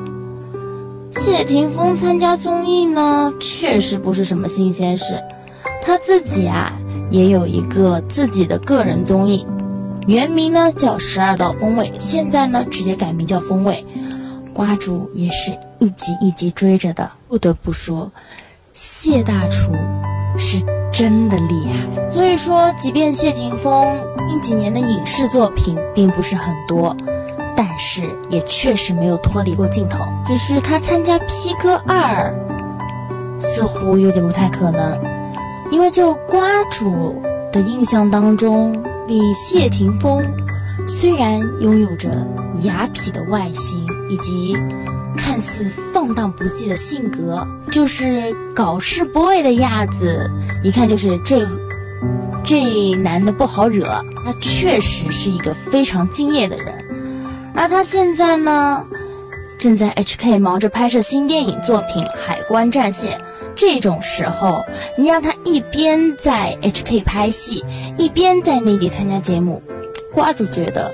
[1.11, 5.17] 谢霆锋参加综艺呢，确实不是什么新鲜事。
[5.81, 6.71] 他自己啊
[7.09, 9.45] 也有一个自己的个人综艺，
[10.07, 13.83] 原名呢叫《十二道锋味》，现在呢直接改名叫《风味》。
[14.53, 17.09] 瓜主也是一集一集追着的。
[17.27, 18.11] 不得不说，
[18.73, 19.71] 谢大厨。
[20.37, 20.59] 是
[20.93, 23.85] 真的厉害，所以说，即便谢霆锋
[24.29, 26.95] 近几年的影视作品并不是很多，
[27.53, 30.05] 但是也确实没有脱离过镜头。
[30.25, 32.33] 只是他参加 P 哥二，
[33.37, 34.97] 似乎有点不太可能，
[35.71, 37.19] 因为就瓜主
[37.51, 40.21] 的印象当中，李谢霆锋
[40.87, 42.09] 虽然拥有着
[42.61, 44.55] 雅痞的外形以及。
[45.17, 50.31] 看似放荡不羁的性格，就是搞事 boy 的样子，
[50.63, 51.45] 一看就是这
[52.43, 53.85] 这男的不好惹。
[54.25, 56.73] 他确实是一个非常敬业的人，
[57.53, 58.83] 而他现在呢，
[59.59, 63.19] 正在 HK 忙着拍摄新电影作品《海关战线》。
[63.55, 64.65] 这种时候，
[64.97, 67.63] 你让他一边在 HK 拍戏，
[67.97, 69.61] 一边在内地参加节目，
[70.13, 70.93] 瓜主觉得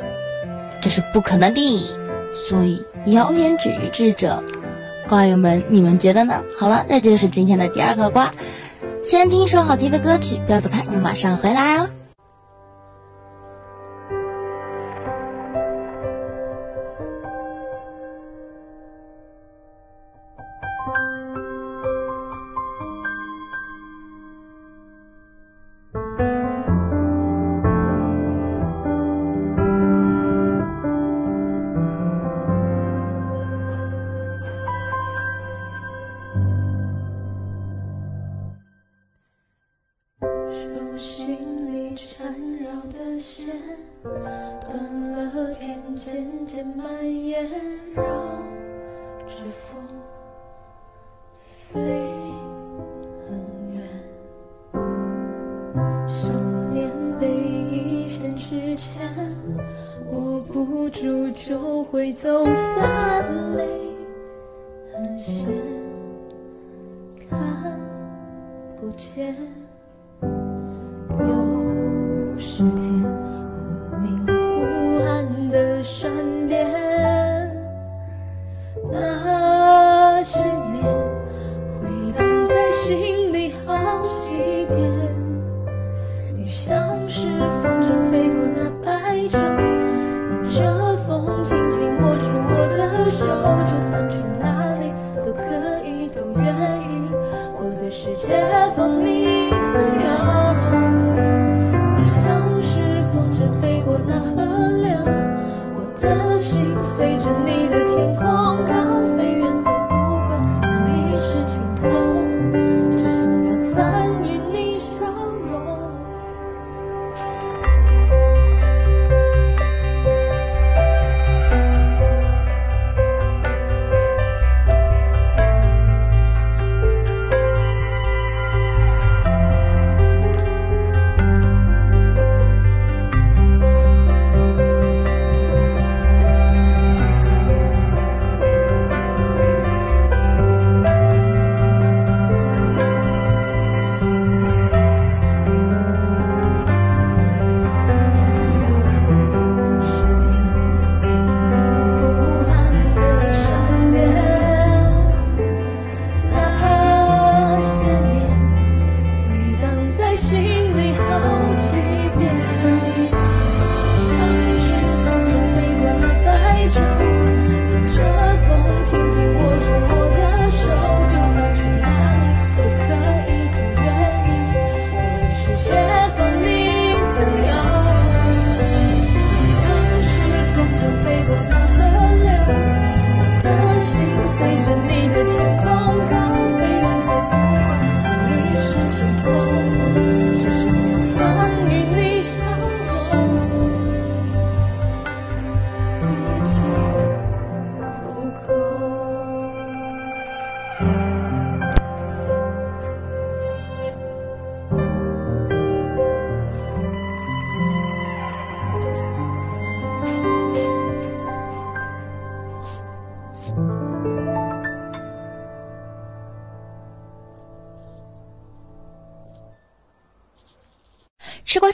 [0.82, 1.96] 这是不可能的，
[2.34, 2.84] 所以。
[3.06, 4.44] 谣言止于智者，
[5.08, 6.44] 瓜友们，你们觉得呢？
[6.60, 8.34] 好了，那就是今天的第二个瓜。
[9.02, 11.88] 先听一首好听的歌曲，不要走开，我们马上回来哦。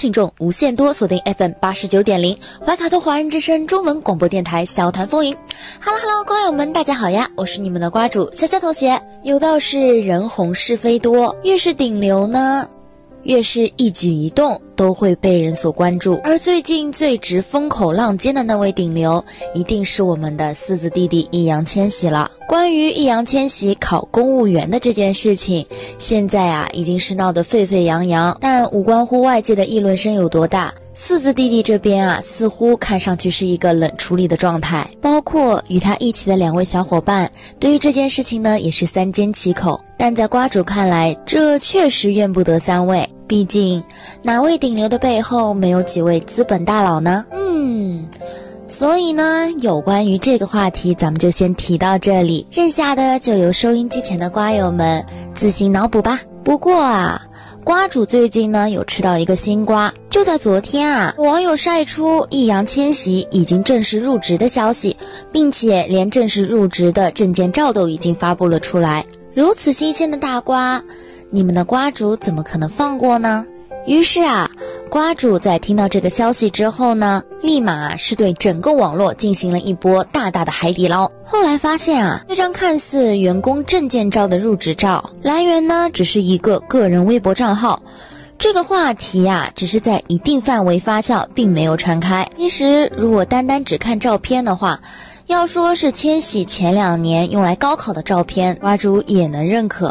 [0.04, 5.34] 听众无限多，锁定 FM 八十九点零怀卡托华人之声中文广播电台，笑谈风云。
[5.80, 9.02] Hello Hello，瓜友们，大家好呀，我是你们的瓜主夏夏同学。
[9.24, 12.68] 有道是人红是非多，越是顶流呢。
[13.22, 19.24] 越是一举一动都会被人所关注，而最近最值风口浪尖的那位顶流，
[19.54, 22.32] 一定是我们的四字弟弟易烊千玺了。
[22.48, 25.66] 关于易烊千玺考公务员的这件事情，
[25.98, 30.74] 现在啊已经是闹得沸沸扬扬，但无关乎外界的议论声有多大。
[30.96, 39.82] 四字弟弟这边啊，似乎看上去是一个冷处理的状态，包括与他一起的两位小伙伴，对于这件事情呢，也是三缄其口。
[39.98, 43.84] 但在瓜主看来，这确实怨不得三位，毕竟
[44.22, 47.26] 哪位顶流的背后没有几位资本大佬呢？
[47.32, 48.08] 嗯，
[48.68, 55.04] 所以呢，有关于这个话题，咱们就先提到这里，剩下的就由收音机前的瓜友们
[55.34, 56.22] 自行脑补吧。
[56.44, 57.20] 不过啊。
[57.64, 64.96] 瓜主最近呢有吃到一个新瓜，就在昨天啊，网友晒出易烊千玺已经正式入职的消息，
[65.32, 69.04] 并且连正式入职的证件照都已经发布了出来。
[69.34, 70.84] 如此新鲜的大瓜，
[71.34, 73.44] 你们的瓜主怎么可能放过呢？
[73.88, 74.48] 于是啊。
[74.88, 81.12] 瓜主在听到这个消息之后呢，立马是对整个网络进行了一波大大的海底捞。
[81.26, 87.82] 后来发现啊，这张看似员工证件照的入职照，来源呢只是一个个人微博账号。
[88.38, 92.30] 这个话题啊，只是在一定范围发酵，并没有传开。
[92.38, 94.80] 其实，如果单单只看照片的话，
[95.26, 99.90] 要说是千玺前两年用来高考的照片，瓜主也能认可；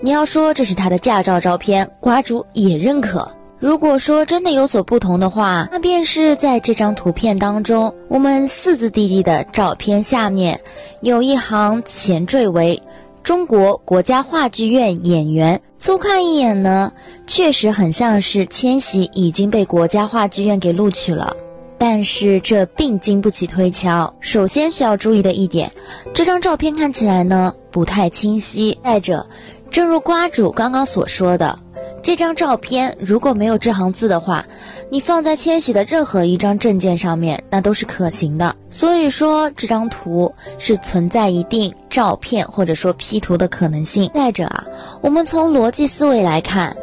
[0.00, 3.28] 你要说这是他的驾照照片，瓜主也认可。
[3.58, 10.60] 如果说真的有所不同的话，那便是在这张图片当中，我们四字弟弟的照片下面
[11.00, 12.80] 有一行前缀为
[13.24, 15.60] “中国国家话剧院演员”。
[15.80, 16.92] 粗看一眼呢，
[17.26, 21.36] 确实很像是千玺已经被国家话剧院给录取了。
[21.80, 24.12] 但是这并经不起推敲。
[24.18, 25.70] 首先需要注意的一点，
[26.12, 28.76] 这张照片看起来呢不太清晰。
[28.82, 29.24] 再者，
[29.70, 31.58] 正如瓜主刚刚所说的。
[32.00, 34.44] 这张照片如果没有这行字的话，
[34.88, 38.54] 你放在千玺的任何一张证件上面，那都是可行的。
[38.70, 44.10] 所以说这张图是存在一定照片或者说 P 图的可能性。
[44.14, 44.64] 再者啊，
[45.02, 46.74] 我们从逻辑思维来看，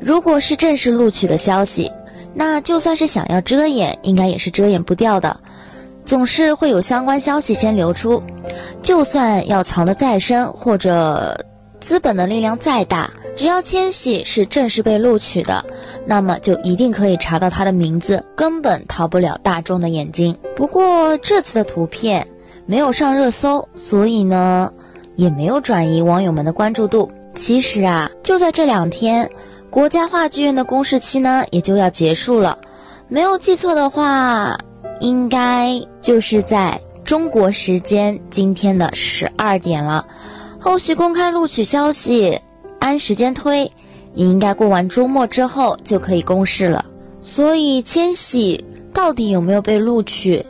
[0.00, 1.90] 如果是正式录取的消息，
[2.34, 5.34] 那就算是想要遮掩，应该也是遮掩不掉的，
[6.04, 8.22] 总是会有相关消息先流出。
[8.82, 11.38] 就算要藏得再深，或者
[11.80, 13.10] 资本的力量再大。
[13.34, 15.62] 只要千玺是正式被录取的，
[16.06, 20.34] 那么就一定可以查到他的名字，根本逃不了大众的眼睛。
[20.54, 22.26] 不过这次的图片
[22.64, 24.72] 没有上热搜，所以呢，
[25.16, 27.12] 也没有转移网友们的关注度。
[27.34, 29.30] 其实啊，就在这两天，
[29.68, 32.56] 国家话剧院的公示期呢也就要结束了。
[33.08, 34.56] 没有记错的话，
[35.00, 40.06] 应该就是在中国时间今天的十二点了。
[40.60, 42.40] 后续公开录取消息。
[42.78, 43.70] 按时间推，
[44.14, 46.84] 也应该过完周末之后就可以公示了。
[47.20, 50.44] 所以千玺到底有没有被录取，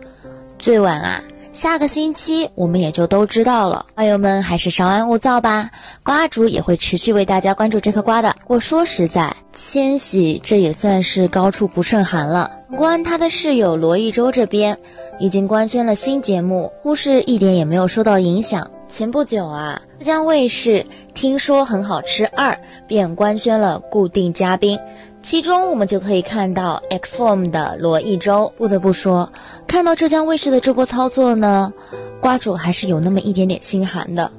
[0.59, 1.23] 最晚啊
[1.53, 3.87] 下个星期我们也就都知道了。
[3.95, 5.70] 朋友们还是稍安勿躁吧，
[6.03, 8.35] 瓜主也会持续为大家关注这颗瓜的。
[8.47, 12.51] 我说实在，千玺这也算是高处不胜寒了。
[12.77, 14.77] 关他的室友罗一舟这边
[15.19, 18.70] 已经官宣了新节目，忽视一点也没有受到影响。
[18.87, 22.56] 前不久啊，浙江卫视听说很好吃二
[22.86, 24.78] 便官宣了固定嘉宾，
[25.23, 28.52] 其中我们就可以看到 X Form 的罗一舟。
[28.59, 29.32] 不得不说，
[29.66, 31.73] 看到浙江卫视的这波操作呢，
[32.20, 34.31] 瓜主还是有那么一点点心寒的。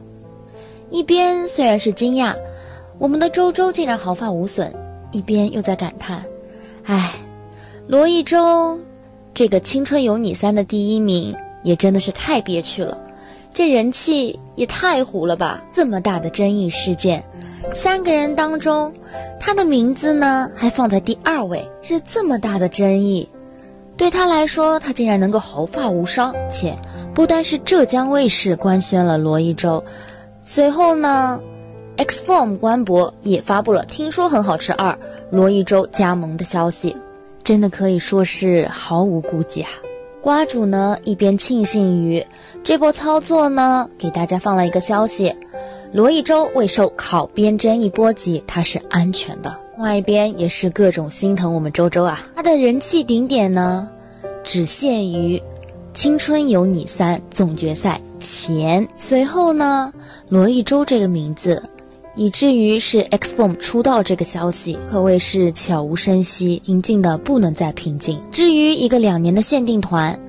[0.92, 2.36] 一边虽然是惊讶，
[3.00, 4.74] 我们的周周竟然毫发无损，
[5.12, 6.24] 一边又在感叹：
[6.86, 7.16] 哎，
[7.88, 8.80] 罗一舟
[9.34, 12.96] 这个《青春有你三》的第一名也真的是太憋屈了。
[13.58, 15.60] 这人气也太糊了吧！
[15.72, 17.24] 这么大的争议事件，
[17.74, 18.94] 三个人当中，
[19.40, 23.28] 他的名字呢还放在第二位，是这么大的争议，
[23.98, 26.36] 对他来说，他竟然能够毫发无伤。
[26.52, 26.78] 且
[27.16, 29.84] 不单是浙江卫视官宣了罗一舟，
[30.44, 31.42] 随后呢
[31.96, 34.96] ，X Form 官博也发布了听说很好吃二
[35.32, 36.96] 罗一舟加盟的消息，
[37.44, 39.70] 真的可以说是毫无顾忌啊！
[40.22, 42.24] 瓜主呢一边庆幸于
[42.68, 45.34] 这波操作呢，给大家放了一个消息：
[45.94, 49.58] 罗一舟未受考编争议波及，他是安全的。
[49.78, 53.88] 另外一边也是各种心疼我们周周啊，他的人气顶点呢，
[54.44, 55.38] 只限于
[55.94, 58.86] 《青春有你三》总决赛前。
[58.94, 59.94] 随后呢，
[60.28, 61.64] 罗一舟这个名字
[62.18, 68.22] 以至于是 X-Form 出道这个消息可谓是悄无声息，平静的不能再平静。
[68.30, 70.20] 至于一个两年的限定团。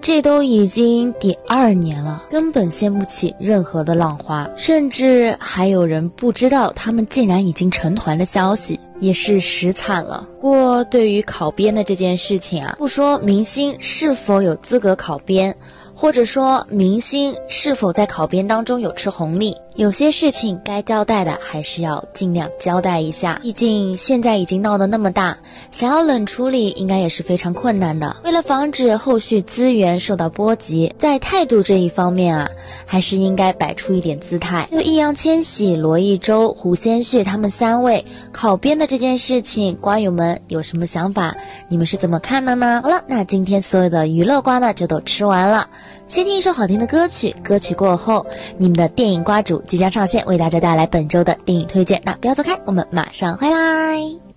[0.00, 10.26] 这都已经第二年了，根本掀不起任何的浪花，甚至还有人不知道他们竟然已经成团的消息，也是实惨了。
[10.40, 15.54] 不过对于考编的这件事情啊，不说明星是否有资格考编。
[16.00, 19.56] 或者说，明星是否在考编当中有吃红利？
[19.74, 23.40] 有些事情该交代的还是要尽量交代一下。
[23.42, 25.36] 毕竟现在已经闹得那么大，
[25.72, 28.16] 想要冷处理应该也是非常困难的。
[28.24, 32.48] 为了防止后续资源受到波及，在态度这一方面啊，
[32.86, 34.68] 还是应该摆出一点姿态。
[34.70, 41.34] 就易烊千玺、罗一舟、胡先煦他们三位考编的这件事情，瓜友们有什么想法？
[41.68, 42.80] 你们是怎么看的呢？
[42.84, 45.68] 好了，那今天所有的娱乐瓜呢，就都吃完了。
[46.08, 48.26] 先听一首好听的歌曲，歌曲过后，
[48.56, 52.00] 你们的电影瓜主即将上线，为大家带来本周的电影推荐。
[52.02, 54.27] 那不要走开，我们马上回来。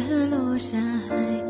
[0.00, 0.76] 日落下
[1.08, 1.43] 海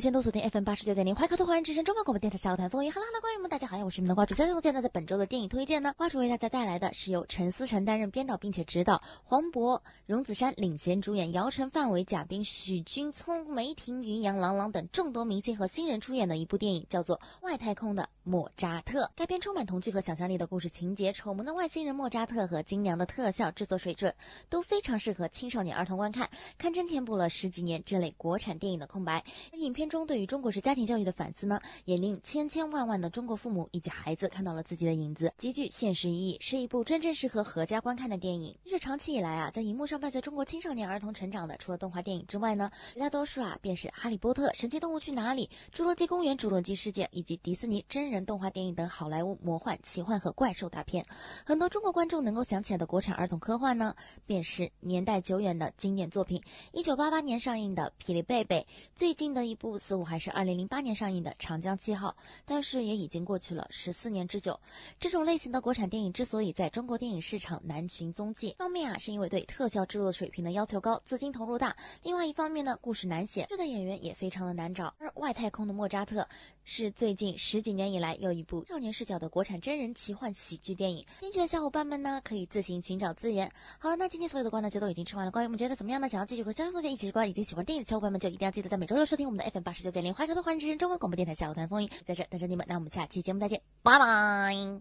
[0.00, 2.90] 吃瓜群众无限都锁定 FM 八十九点零，怀科特华人之声中文广播电台小谈风云。
[2.90, 4.34] 哈喽哈喽，观众们，大家好，我是你们的瓜主。
[4.34, 19.04] 相信现在在本周的电影推荐呢，瓜主为大家带来的是由陈思诚担任编导并且指导，黄渤、荣梓杉领衔主演，姚晨、范伟、贾冰、许君聪、梅婷、云阳、郎朗等众多明星和新人出演的一部电影，叫做《外太空的莫扎特》。
[19.14, 24.14] 该片充满童趣和想象力的故事情节，丑萌的外星人莫扎特和精良的特效制作水准，
[24.48, 29.22] 都非常适合青少年儿童观看，堪称填补了十几年这类国产电影的空白。
[29.52, 38.56] 影片中对于中国式家庭教育的反思呢，也令千千万万的中国父母以及孩子看到了自己的影子，极具现实意义，是一部真正适合合家观看的电影。
[38.64, 51.04] 日长期以来啊，在荧幕上伴随中国青少年儿童成长的，除了动画电影之外呢，绝大多数啊便是《哈利波特》《神奇动物去哪里》《侏罗纪公园》《侏罗纪世界》以及迪士尼真人动画电影等好莱坞魔幻、奇幻和怪兽大片。
[51.44, 53.94] 很多中国观众能够想起来的国产儿童科幻呢，
[54.26, 56.40] 便是年代久远的经典作品。
[56.72, 62.08] 一九八八年上映的《霹雳贝贝》，最近的一部似乎还是二零零八年上映的《长江七号》，
[62.44, 64.58] 但是也已经过去了十四年之久。
[64.98, 71.70] 这种类型的国产电影之所以在中国电影市场难寻踪迹，一方面啊是因为对特效制作水平的要求高，资金投入大；
[72.02, 74.94] 另外一方面呢，故事难写，这的演员也非常的难找。
[74.98, 76.26] 而外太空的莫扎特
[76.72, 83.50] 是最近十几年以来又一部少年视角的国产真人奇幻喜剧电影，兴趣的小伙伴们呢可以自行寻找资源。
[83.80, 86.08] 好了，那今天所有的瓜呢就都已经吃完了，关于我们觉得怎么样呢？
[86.08, 92.64] 想要继续和肖峰姐一起吃瓜，以及喜欢电影的小伙伴们就一定要记得在每周六收听我们的 FM 八十九点零怀科的华人之声中文广播电台下午谈风云，在这等着你们。
[92.68, 94.80] 那我们下期节目再见，拜拜。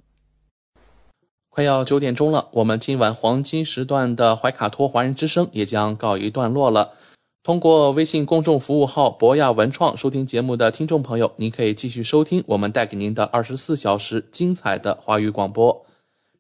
[1.50, 6.94] 快要九点钟了，我们今晚黄金时段的怀卡托华人之声也将告一段落了。
[7.42, 15.86] 通过微信公众服务号博雅文创收听节目的听众朋友，您可以继续收听我们带给您的二十四小时精彩的华语广播。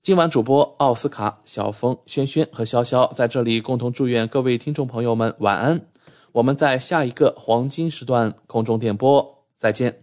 [0.01, 5.79] 今晚主播奥斯卡、小峰、轩轩和潇潇在这里共同祝愿各位听众朋友们晚安。
[6.33, 10.01] 我们在下一个黄金时段空中电波再见。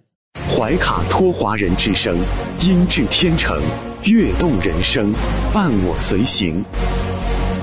[0.56, 2.16] 怀卡托华人之声，
[2.62, 3.60] 音质天成，
[4.05, 5.12] 悦动人生，
[5.52, 6.64] 伴我随行。